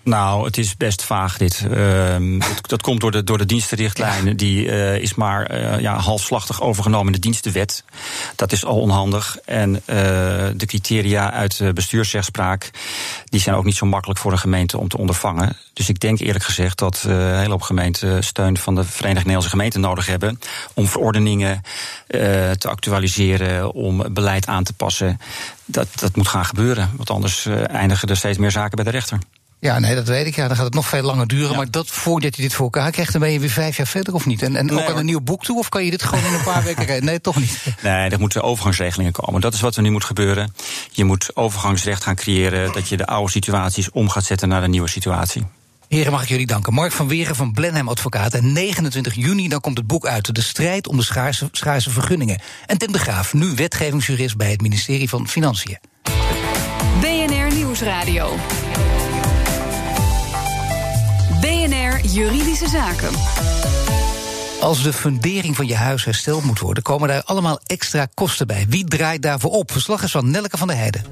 Nou, 0.06 0.44
het 0.44 0.58
is 0.58 0.76
best 0.76 1.02
vaag 1.02 1.36
dit. 1.36 1.64
Uh, 1.76 2.40
dat 2.62 2.82
komt 2.82 3.00
door 3.00 3.10
de, 3.10 3.24
door 3.24 3.38
de 3.38 3.46
dienstenrichtlijn. 3.46 4.36
Die 4.36 4.66
uh, 4.66 4.96
is 4.96 5.14
maar 5.14 5.52
uh, 5.52 5.80
ja, 5.80 5.98
halfslachtig 5.98 6.62
overgenomen 6.62 7.06
in 7.06 7.12
de 7.12 7.18
dienstenwet. 7.18 7.84
Dat 8.36 8.52
is 8.52 8.64
al 8.64 8.80
onhandig. 8.80 9.38
En 9.44 9.74
uh, 9.74 9.80
de 10.56 10.66
criteria 10.66 11.32
uit 11.32 11.58
de 11.58 11.72
bestuursrechtspraak... 11.72 12.70
die 13.24 13.40
zijn 13.40 13.56
ook 13.56 13.64
niet 13.64 13.76
zo 13.76 13.86
makkelijk 13.86 14.20
voor 14.20 14.32
een 14.32 14.38
gemeente 14.38 14.78
om 14.78 14.88
te 14.88 14.98
ondervangen. 14.98 15.56
Dus 15.72 15.88
ik 15.88 16.00
denk 16.00 16.18
eerlijk 16.18 16.44
gezegd 16.44 16.78
dat 16.78 17.02
een 17.06 17.38
hele 17.38 17.50
hoop 17.50 17.62
gemeenten... 17.62 18.24
steun 18.24 18.58
van 18.58 18.74
de 18.74 18.84
Verenigde 18.84 19.18
Nederlandse 19.18 19.50
Gemeenten 19.50 19.80
nodig 19.80 20.06
hebben... 20.06 20.38
om 20.74 20.86
verordeningen 20.86 21.62
te 22.58 22.68
actualiseren, 22.68 23.72
om 23.72 24.14
beleid 24.14 24.46
aan 24.46 24.64
te 24.64 24.72
passen. 24.72 25.20
Dat, 25.64 25.88
dat 25.94 26.16
moet 26.16 26.28
gaan 26.28 26.44
gebeuren. 26.44 26.90
Want 26.96 27.10
anders 27.10 27.46
eindigen 27.66 28.08
er 28.08 28.16
steeds 28.16 28.38
meer 28.38 28.50
zaken 28.50 28.76
bij 28.76 28.84
de 28.84 28.90
rechter. 28.90 29.18
Ja, 29.66 29.78
nee, 29.78 29.94
dat 29.94 30.08
weet 30.08 30.26
ik. 30.26 30.36
Ja, 30.36 30.46
dan 30.46 30.56
gaat 30.56 30.64
het 30.64 30.74
nog 30.74 30.88
veel 30.88 31.02
langer 31.02 31.26
duren. 31.26 31.50
Ja. 31.50 31.56
Maar 31.56 31.70
dat, 31.70 31.88
voordat 31.88 32.36
je 32.36 32.42
dit 32.42 32.54
voor 32.54 32.64
elkaar 32.64 32.90
krijgt, 32.90 33.12
dan 33.12 33.20
ben 33.20 33.30
je 33.30 33.40
weer 33.40 33.50
vijf 33.50 33.76
jaar 33.76 33.86
verder 33.86 34.14
of 34.14 34.26
niet? 34.26 34.42
En, 34.42 34.56
en 34.56 34.66
nee, 34.66 34.82
ook 34.82 34.90
aan 34.90 34.96
een 34.96 35.04
nieuw 35.04 35.20
boek 35.20 35.44
toe? 35.44 35.58
Of 35.58 35.68
kan 35.68 35.84
je 35.84 35.90
dit 35.90 36.02
gewoon 36.02 36.24
in 36.24 36.32
een 36.32 36.42
paar 36.42 36.64
weken 36.70 36.84
rijden? 36.84 37.04
Nee, 37.04 37.20
toch 37.20 37.36
niet. 37.36 37.64
Nee, 37.82 38.10
er 38.10 38.18
moeten 38.18 38.42
overgangsregelingen 38.42 39.12
komen. 39.12 39.40
Dat 39.40 39.54
is 39.54 39.60
wat 39.60 39.76
er 39.76 39.82
nu 39.82 39.90
moet 39.90 40.04
gebeuren. 40.04 40.54
Je 40.90 41.04
moet 41.04 41.36
overgangsrecht 41.36 42.02
gaan 42.02 42.14
creëren. 42.14 42.72
Dat 42.72 42.88
je 42.88 42.96
de 42.96 43.06
oude 43.06 43.30
situaties 43.30 43.90
om 43.90 44.08
gaat 44.08 44.24
zetten 44.24 44.48
naar 44.48 44.60
de 44.60 44.68
nieuwe 44.68 44.88
situatie. 44.88 45.46
Heren, 45.88 46.12
mag 46.12 46.22
ik 46.22 46.28
jullie 46.28 46.46
danken. 46.46 46.74
Mark 46.74 46.92
van 46.92 47.08
Weren 47.08 47.36
van 47.36 47.52
Blenheim 47.52 47.88
Advocaat. 47.88 48.34
En 48.34 48.52
29 48.52 49.14
juni 49.14 49.48
dan 49.48 49.60
komt 49.60 49.78
het 49.78 49.86
boek 49.86 50.06
uit. 50.06 50.34
De 50.34 50.42
strijd 50.42 50.88
om 50.88 50.96
de 50.96 51.04
schaarse, 51.04 51.48
schaarse 51.52 51.90
vergunningen. 51.90 52.40
En 52.66 52.78
Tim 52.78 52.92
de 52.92 52.98
Graaf, 52.98 53.34
nu 53.34 53.54
wetgevingsjurist 53.54 54.36
bij 54.36 54.50
het 54.50 54.60
ministerie 54.60 55.08
van 55.08 55.28
Financiën. 55.28 55.78
BNR 57.00 57.54
Nieuwsradio. 57.54 58.36
Juridische 62.12 62.68
Zaken. 62.68 63.10
Als 64.60 64.82
de 64.82 64.92
fundering 64.92 65.56
van 65.56 65.66
je 65.66 65.74
huis 65.74 66.04
hersteld 66.04 66.44
moet 66.44 66.58
worden, 66.58 66.82
komen 66.82 67.08
daar 67.08 67.22
allemaal 67.24 67.60
extra 67.66 68.06
kosten 68.14 68.46
bij. 68.46 68.66
Wie 68.68 68.84
draait 68.84 69.22
daarvoor 69.22 69.50
op? 69.50 69.72
Verslag 69.72 70.02
is 70.02 70.10
van 70.10 70.30
Nelke 70.30 70.56
van 70.56 70.68
der 70.68 70.76
Heijden. 70.76 71.04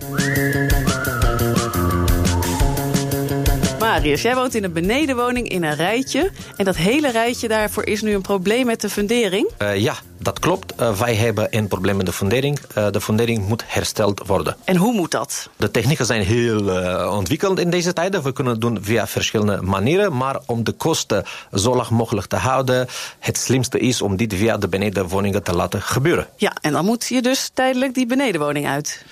Marius, 4.05 4.23
jij 4.23 4.35
woont 4.35 4.55
in 4.55 4.65
een 4.65 4.73
benedenwoning 4.73 5.49
in 5.49 5.63
een 5.63 5.75
rijtje. 5.75 6.31
En 6.57 6.65
dat 6.65 6.77
hele 6.77 7.11
rijtje 7.11 7.49
daarvoor 7.49 7.87
is 7.87 8.03
nu 8.03 8.15
een 8.15 8.23
probleem 8.23 8.67
met 8.67 8.81
de 8.81 8.91
fundering? 8.91 9.51
Uh, 9.59 9.77
ja, 9.77 9.95
dat 10.19 10.39
klopt. 10.39 10.81
Uh, 10.81 10.99
wij 10.99 11.15
hebben 11.15 11.47
een 11.51 11.69
probleem 11.69 11.97
met 11.97 12.07
de 12.07 12.13
fundering. 12.13 12.59
Uh, 12.79 12.91
de 12.91 13.01
fundering 13.01 13.49
moet 13.49 13.63
hersteld 13.67 14.27
worden. 14.27 14.57
En 14.65 14.77
hoe 14.77 14.93
moet 14.93 15.11
dat? 15.11 15.49
De 15.57 15.71
technieken 15.71 16.07
zijn 16.07 16.23
heel 16.23 16.69
ontwikkeld 17.11 17.59
in 17.59 17.71
deze 17.71 17.93
tijden. 17.93 18.23
We 18.23 18.33
kunnen 18.33 18.53
het 18.53 18.63
doen 18.63 18.79
via 18.83 19.07
verschillende 19.07 19.63
manieren. 19.63 20.17
Maar 20.17 20.41
om 20.47 20.65
de 20.65 20.73
kosten 20.73 21.25
zo 21.53 21.77
laag 21.77 21.91
mogelijk 21.91 22.27
te 22.27 22.37
houden... 22.37 22.87
het 23.19 23.39
slimste 23.39 23.79
is 23.79 24.03
om 24.03 24.17
dit 24.17 24.35
via 24.35 24.57
de 24.57 24.69
benedenwoningen 24.69 25.43
te 25.43 25.55
laten 25.55 25.83
gebeuren. 25.83 26.29
Ja, 26.37 26.53
en 26.61 26.73
dan 26.73 26.85
moet 26.85 27.07
je 27.09 27.23
dus 27.23 27.51
tijdelijk 27.55 27.95
die 27.95 28.07
benedenwoning 28.07 28.67
uit. 28.67 29.05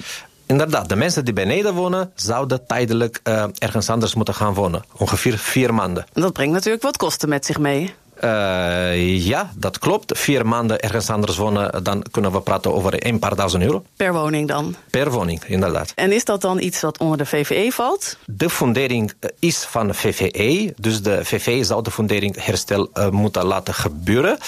Inderdaad, 0.53 0.89
de 0.89 0.97
mensen 0.97 1.25
die 1.25 1.35
beneden 1.35 1.75
wonen, 1.75 2.13
zouden 2.15 2.67
tijdelijk 2.67 3.21
uh, 3.25 3.45
ergens 3.59 3.91
anders 3.91 4.15
moeten 4.15 4.35
gaan 4.35 4.55
wonen. 4.55 4.83
Ongeveer 4.97 5.39
vier 5.39 5.75
maanden. 5.75 6.05
Dat 6.13 6.33
brengt 6.33 6.53
natuurlijk 6.53 6.83
wat 6.83 6.97
kosten 6.97 7.29
met 7.29 7.47
zich 7.47 7.59
mee. 7.59 7.95
Uh, 8.25 9.25
ja, 9.25 9.53
dat 9.57 9.79
klopt. 9.79 10.19
Vier 10.19 10.47
maanden 10.47 10.81
ergens 10.81 11.11
anders 11.11 11.37
wonen, 11.37 11.85
dan 11.85 12.05
kunnen 12.11 12.33
we 12.33 12.41
praten 12.41 12.75
over 12.75 13.07
een 13.07 13.19
paar 13.19 13.37
duizend 13.37 13.63
euro. 13.63 13.85
Per 13.97 14.13
woning 14.13 14.49
dan? 14.49 14.75
Per 14.91 15.11
woning, 15.11 15.45
inderdaad. 15.47 15.93
En 15.95 16.13
is 16.13 16.25
dat 16.25 16.41
dan 16.41 16.61
iets 16.61 16.81
wat 16.81 16.99
onder 16.99 17.19
de 17.19 17.27
VVE 17.27 17.73
valt? 17.73 18.17
De 18.27 18.51
fundering 18.51 19.13
is 19.39 19.59
van 19.59 19.87
de 19.87 19.95
VVE, 19.95 20.75
dus 20.77 21.03
de 21.03 21.25
VVE 21.25 21.65
zou 21.65 21.83
de 21.83 21.91
fundering 21.91 22.45
herstel 22.45 22.91
uh, 22.95 23.09
moeten 23.09 23.45
laten 23.45 23.75
gebeuren. 23.75 24.39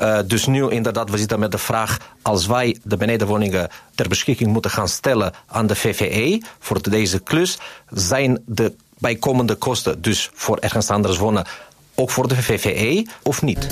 Uh, 0.00 0.18
dus 0.26 0.46
nu 0.46 0.70
inderdaad, 0.70 1.10
we 1.10 1.18
zitten 1.18 1.38
met 1.38 1.52
de 1.52 1.58
vraag, 1.58 1.98
als 2.22 2.46
wij 2.46 2.78
de 2.82 2.96
benedenwoningen 2.96 3.68
ter 3.94 4.08
beschikking 4.08 4.52
moeten 4.52 4.70
gaan 4.70 4.88
stellen 4.88 5.32
aan 5.46 5.66
de 5.66 5.76
VVE 5.76 6.42
voor 6.58 6.90
deze 6.90 7.18
klus, 7.18 7.58
zijn 7.90 8.42
de 8.46 8.74
bijkomende 8.98 9.54
kosten, 9.54 10.02
dus 10.02 10.30
voor 10.34 10.58
ergens 10.58 10.90
anders 10.90 11.16
wonen, 11.18 11.46
ook 12.00 12.10
voor 12.10 12.28
de 12.28 12.42
VVE 12.42 13.06
of 13.22 13.42
niet? 13.42 13.66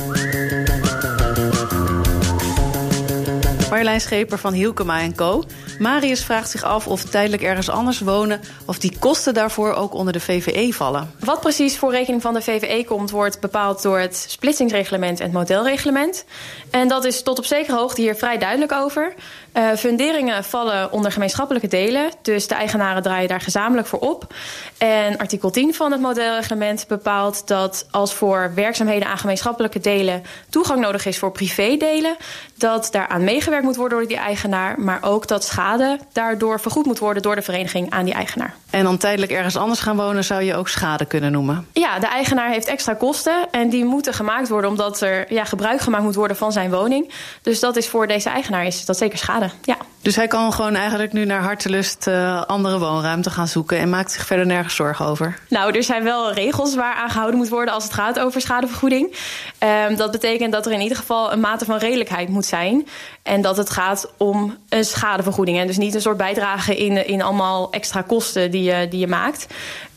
Marjolein 3.70 4.00
Scheper 4.00 4.38
van 4.38 4.52
Hielkema 4.52 5.12
Co. 5.14 5.44
Marius 5.78 6.24
vraagt 6.24 6.50
zich 6.50 6.62
af 6.62 6.86
of 6.86 7.04
tijdelijk 7.04 7.42
ergens 7.42 7.68
anders 7.68 8.00
wonen... 8.00 8.40
of 8.66 8.78
die 8.78 8.98
kosten 8.98 9.34
daarvoor 9.34 9.72
ook 9.72 9.94
onder 9.94 10.12
de 10.12 10.20
VVE 10.20 10.72
vallen. 10.72 11.10
Wat 11.18 11.40
precies 11.40 11.78
voor 11.78 11.90
rekening 11.90 12.22
van 12.22 12.34
de 12.34 12.42
VVE 12.42 12.84
komt... 12.84 13.10
wordt 13.10 13.40
bepaald 13.40 13.82
door 13.82 13.98
het 13.98 14.16
splitsingsreglement 14.28 15.18
en 15.18 15.24
het 15.24 15.34
modelreglement. 15.34 16.24
En 16.70 16.88
dat 16.88 17.04
is 17.04 17.22
tot 17.22 17.38
op 17.38 17.44
zekere 17.44 17.76
hoogte 17.76 18.00
hier 18.00 18.14
vrij 18.14 18.38
duidelijk 18.38 18.72
over. 18.72 19.14
Uh, 19.58 19.70
funderingen 19.76 20.44
vallen 20.44 20.92
onder 20.92 21.12
gemeenschappelijke 21.12 21.68
delen. 21.68 22.10
Dus 22.22 22.46
de 22.46 22.54
eigenaren 22.54 23.02
draaien 23.02 23.28
daar 23.28 23.40
gezamenlijk 23.40 23.88
voor 23.88 23.98
op. 23.98 24.34
En 24.78 25.18
artikel 25.18 25.50
10 25.50 25.74
van 25.74 25.92
het 25.92 26.00
modelreglement 26.00 26.84
bepaalt 26.88 27.46
dat 27.46 27.86
als 27.90 28.14
voor 28.14 28.52
werkzaamheden 28.54 29.08
aan 29.08 29.18
gemeenschappelijke 29.18 29.80
delen 29.80 30.22
toegang 30.48 30.80
nodig 30.80 31.06
is 31.06 31.18
voor 31.18 31.32
privédelen, 31.32 32.16
dat 32.54 32.88
daaraan 32.90 33.24
meegewerkt 33.24 33.64
moet 33.64 33.76
worden 33.76 33.98
door 33.98 34.08
die 34.08 34.16
eigenaar, 34.16 34.80
maar 34.80 34.98
ook 35.02 35.26
dat 35.26 35.44
schade 35.44 35.98
daardoor 36.12 36.60
vergoed 36.60 36.86
moet 36.86 36.98
worden 36.98 37.22
door 37.22 37.34
de 37.34 37.42
vereniging 37.42 37.90
aan 37.90 38.04
die 38.04 38.14
eigenaar. 38.14 38.54
En 38.70 38.84
dan 38.84 38.98
tijdelijk 38.98 39.32
ergens 39.32 39.56
anders 39.56 39.80
gaan 39.80 39.96
wonen 39.96 40.24
zou 40.24 40.42
je 40.42 40.54
ook 40.54 40.68
schade 40.68 41.04
kunnen 41.04 41.32
noemen? 41.32 41.66
Ja, 41.72 41.98
de 41.98 42.06
eigenaar 42.06 42.50
heeft 42.50 42.66
extra 42.66 42.94
kosten 42.94 43.48
en 43.50 43.68
die 43.68 43.84
moeten 43.84 44.14
gemaakt 44.14 44.48
worden 44.48 44.70
omdat 44.70 45.00
er 45.00 45.32
ja, 45.32 45.44
gebruik 45.44 45.80
gemaakt 45.80 46.04
moet 46.04 46.14
worden 46.14 46.36
van 46.36 46.52
zijn 46.52 46.70
woning. 46.70 47.12
Dus 47.42 47.60
dat 47.60 47.76
is 47.76 47.88
voor 47.88 48.06
deze 48.06 48.28
eigenaar 48.28 48.66
is 48.66 48.84
dat 48.84 48.96
zeker 48.98 49.18
schade. 49.18 49.47
Ja. 49.66 49.76
Dus 50.08 50.16
hij 50.16 50.26
kan 50.26 50.52
gewoon 50.52 50.74
eigenlijk 50.74 51.12
nu 51.12 51.24
naar 51.24 51.42
hartelust 51.42 52.06
uh, 52.06 52.42
andere 52.42 52.78
woonruimte 52.78 53.30
gaan 53.30 53.48
zoeken 53.48 53.78
en 53.78 53.90
maakt 53.90 54.12
zich 54.12 54.26
verder 54.26 54.46
nergens 54.46 54.74
zorgen 54.74 55.06
over? 55.06 55.38
Nou, 55.48 55.76
er 55.76 55.82
zijn 55.82 56.04
wel 56.04 56.32
regels 56.32 56.74
waar 56.74 56.94
aan 56.94 57.10
gehouden 57.10 57.38
moet 57.38 57.48
worden 57.48 57.74
als 57.74 57.84
het 57.84 57.92
gaat 57.92 58.18
over 58.18 58.40
schadevergoeding. 58.40 59.16
Um, 59.88 59.96
dat 59.96 60.10
betekent 60.10 60.52
dat 60.52 60.66
er 60.66 60.72
in 60.72 60.80
ieder 60.80 60.96
geval 60.96 61.32
een 61.32 61.40
mate 61.40 61.64
van 61.64 61.78
redelijkheid 61.78 62.28
moet 62.28 62.46
zijn. 62.46 62.88
En 63.22 63.42
dat 63.42 63.56
het 63.56 63.70
gaat 63.70 64.12
om 64.16 64.56
een 64.68 64.84
schadevergoeding. 64.84 65.58
En 65.58 65.66
dus 65.66 65.76
niet 65.76 65.94
een 65.94 66.00
soort 66.00 66.16
bijdrage 66.16 66.76
in, 66.76 67.06
in 67.06 67.22
allemaal 67.22 67.70
extra 67.70 68.02
kosten 68.02 68.50
die 68.50 68.62
je, 68.62 68.88
die 68.88 69.00
je 69.00 69.06
maakt. 69.06 69.46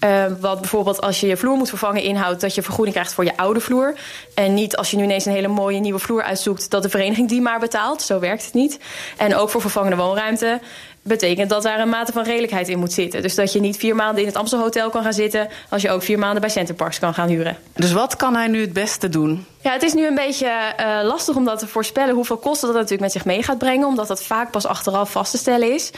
Uh, 0.04 0.26
wat 0.39 0.60
bijvoorbeeld 0.60 1.02
als 1.02 1.19
je 1.19 1.28
je 1.28 1.38
vloer 1.38 1.58
moet 1.58 1.69
vervangen 1.69 2.04
inhoudt 2.04 2.41
dat 2.41 2.56
je 2.56 2.62
vergoeding 2.62 2.95
krijgt 2.95 3.13
voor 3.13 3.24
je 3.24 3.38
oude 3.38 3.60
vloer. 3.60 3.93
En 4.36 4.54
niet 4.54 4.78
als 4.78 4.91
je 4.91 4.97
nu 4.97 5.04
ineens 5.04 5.26
een 5.26 5.32
hele 5.32 5.47
mooie 5.47 5.80
nieuwe 5.80 6.00
vloer 6.00 6.24
uitzoekt, 6.24 6.69
dat 6.69 6.84
de 6.84 6.89
vereniging 6.89 7.30
die 7.30 7.41
maar 7.41 7.60
betaalt. 7.60 8.02
Zo 8.02 8.19
werkt 8.19 8.45
het 8.45 8.54
niet. 8.54 8.80
En 9.17 9.36
ook 9.36 9.50
voor 9.50 9.62
vervangende 9.62 9.95
woonruimte 10.02 10.60
betekent 11.02 11.50
dat 11.50 11.64
daar 11.64 11.80
een 11.80 11.90
mate 11.90 12.12
van 12.12 12.24
redelijkheid 12.24 12.68
in 12.68 12.80
moet 12.80 12.94
zitten. 12.94 13.22
Dus 13.22 13.36
dat 13.36 13.54
je 13.54 13.60
niet 13.60 13.78
vier 13.78 13.96
maanden 13.96 14.22
in 14.22 14.28
het 14.28 14.36
Amstel 14.36 14.60
Hotel 14.60 14.90
kan 14.90 15.04
gaan 15.04 15.14
zitten... 15.14 15.48
als 15.70 15.82
je 15.82 15.90
ook 15.90 16.04
vier 16.04 16.20
maanden 16.20 16.42
bij 16.42 16.50
Centerparks 16.50 17.00
kan 17.00 17.14
gaan 17.14 17.28
huren. 17.28 17.58
Dus 17.74 17.92
wat 17.92 18.16
kan 18.16 18.36
hij 18.36 18.48
nu 18.48 18.62
het 18.62 18.74
beste 18.74 19.10
doen? 19.10 19.46
Ja, 19.63 19.71
het 19.71 19.84
is 19.84 19.93
nu 19.93 20.08
een 20.08 20.15
beetje 20.15 20.74
uh, 20.80 21.00
lastig 21.04 21.36
om 21.36 21.45
dat 21.45 21.60
te 21.60 21.67
voorspellen... 21.67 22.15
hoeveel 22.15 22.38
kosten 22.38 22.67
dat 22.67 22.76
natuurlijk 22.76 23.02
met 23.02 23.12
zich 23.12 23.26
mee 23.26 23.43
gaat 23.43 23.58
brengen... 23.58 23.88
omdat 23.88 24.08
dat 24.08 24.24
vaak 24.24 24.52
pas 24.52 24.65
achteraf 24.65 25.12
vast 25.12 25.32
te 25.32 25.38
stellen 25.38 25.74
is. 25.74 25.91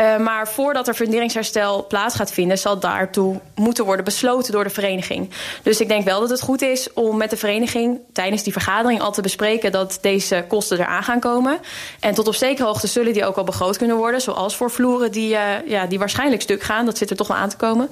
Uh, 0.00 0.16
maar 0.16 0.48
voordat 0.48 0.88
er 0.88 0.94
funderingsherstel 0.94 1.86
plaats 1.86 2.14
gaat 2.14 2.32
vinden... 2.32 2.58
zal 2.58 2.78
daartoe 2.78 3.40
moeten 3.54 3.84
worden 3.84 4.04
besloten 4.04 4.52
door 4.52 4.64
de 4.64 4.70
vereniging. 4.70 5.30
Dus 5.62 5.80
ik 5.80 5.88
denk 5.88 6.04
wel 6.04 6.20
dat 6.20 6.30
het 6.30 6.40
goed 6.40 6.62
is 6.62 6.92
om 6.92 7.16
met 7.16 7.30
de 7.30 7.36
vereniging... 7.36 8.00
tijdens 8.12 8.42
die 8.42 8.52
vergadering 8.52 9.00
al 9.00 9.12
te 9.12 9.22
bespreken... 9.22 9.72
dat 9.72 9.98
deze 10.00 10.44
kosten 10.48 10.78
eraan 10.78 11.02
gaan 11.02 11.20
komen. 11.20 11.58
En 12.00 12.14
tot 12.14 12.28
op 12.28 12.34
zekere 12.34 12.66
hoogte 12.66 12.86
zullen 12.86 13.12
die 13.12 13.24
ook 13.24 13.36
al 13.36 13.44
begroot 13.44 13.76
kunnen 13.76 13.96
worden... 13.96 14.20
zoals 14.20 14.56
voor 14.56 14.70
vloeren 14.70 15.12
die, 15.12 15.30
uh, 15.30 15.40
ja, 15.66 15.86
die 15.86 15.98
waarschijnlijk 15.98 16.42
stuk 16.42 16.62
gaan. 16.62 16.86
Dat 16.86 16.98
zit 16.98 17.10
er 17.10 17.16
toch 17.16 17.28
wel 17.28 17.36
aan 17.36 17.48
te 17.48 17.56
komen. 17.56 17.90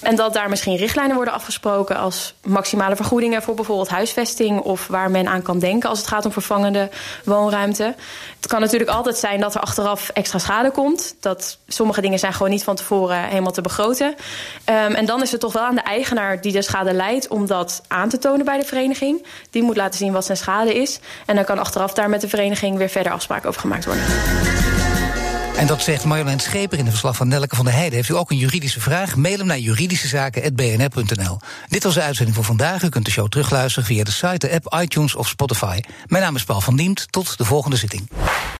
En 0.00 0.16
dat 0.16 0.32
daar 0.32 0.48
misschien 0.48 0.76
richtlijnen 0.76 1.16
worden 1.16 1.34
afgesproken... 1.34 1.96
als 1.96 2.34
maximale 2.42 2.96
vergoedingen 2.96 3.42
voor 3.42 3.54
bijvoorbeeld 3.54 3.88
huisvesting 3.88 4.59
of 4.62 4.86
waar 4.86 5.10
men 5.10 5.28
aan 5.28 5.42
kan 5.42 5.58
denken 5.58 5.88
als 5.88 5.98
het 5.98 6.08
gaat 6.08 6.24
om 6.24 6.32
vervangende 6.32 6.90
woonruimte. 7.24 7.94
Het 8.36 8.46
kan 8.46 8.60
natuurlijk 8.60 8.90
altijd 8.90 9.16
zijn 9.16 9.40
dat 9.40 9.54
er 9.54 9.60
achteraf 9.60 10.08
extra 10.08 10.38
schade 10.38 10.70
komt. 10.70 11.14
Dat 11.20 11.58
sommige 11.66 12.00
dingen 12.00 12.18
zijn 12.18 12.32
gewoon 12.32 12.50
niet 12.50 12.64
van 12.64 12.76
tevoren 12.76 13.24
helemaal 13.24 13.52
te 13.52 13.60
begroten. 13.60 14.06
Um, 14.06 14.14
en 14.94 15.06
dan 15.06 15.22
is 15.22 15.32
het 15.32 15.40
toch 15.40 15.52
wel 15.52 15.62
aan 15.62 15.74
de 15.74 15.80
eigenaar 15.80 16.40
die 16.40 16.52
de 16.52 16.62
schade 16.62 16.92
leidt 16.92 17.28
om 17.28 17.46
dat 17.46 17.82
aan 17.88 18.08
te 18.08 18.18
tonen 18.18 18.44
bij 18.44 18.58
de 18.58 18.66
vereniging. 18.66 19.26
Die 19.50 19.62
moet 19.62 19.76
laten 19.76 19.98
zien 19.98 20.12
wat 20.12 20.24
zijn 20.24 20.38
schade 20.38 20.74
is. 20.74 21.00
En 21.26 21.34
dan 21.34 21.44
kan 21.44 21.58
achteraf 21.58 21.92
daar 21.92 22.08
met 22.08 22.20
de 22.20 22.28
vereniging 22.28 22.76
weer 22.76 22.88
verder 22.88 23.12
afspraken 23.12 23.48
over 23.48 23.60
gemaakt 23.60 23.84
worden. 23.84 24.69
En 25.60 25.66
dat 25.66 25.82
zegt 25.82 26.04
Marjolein 26.04 26.40
Scheper 26.40 26.78
in 26.78 26.84
de 26.84 26.90
verslag 26.90 27.16
van 27.16 27.28
Nelke 27.28 27.56
van 27.56 27.64
der 27.64 27.74
Heijden. 27.74 27.94
Heeft 27.94 28.08
u 28.08 28.16
ook 28.16 28.30
een 28.30 28.36
juridische 28.36 28.80
vraag? 28.80 29.16
Mail 29.16 29.38
hem 29.38 29.46
naar 29.46 29.58
juridischezaken.bnr.nl. 29.58 31.38
Dit 31.68 31.82
was 31.82 31.94
de 31.94 32.02
uitzending 32.02 32.36
voor 32.36 32.44
vandaag. 32.44 32.82
U 32.82 32.88
kunt 32.88 33.04
de 33.04 33.10
show 33.10 33.28
terugluisteren 33.28 33.88
via 33.88 34.04
de 34.04 34.10
site, 34.10 34.38
de 34.48 34.52
app, 34.52 34.82
iTunes 34.82 35.14
of 35.14 35.28
Spotify. 35.28 35.80
Mijn 36.06 36.22
naam 36.22 36.36
is 36.36 36.44
Paul 36.44 36.60
van 36.60 36.76
Diemt. 36.76 37.06
Tot 37.10 37.38
de 37.38 37.44
volgende 37.44 37.76
zitting. 37.76 38.08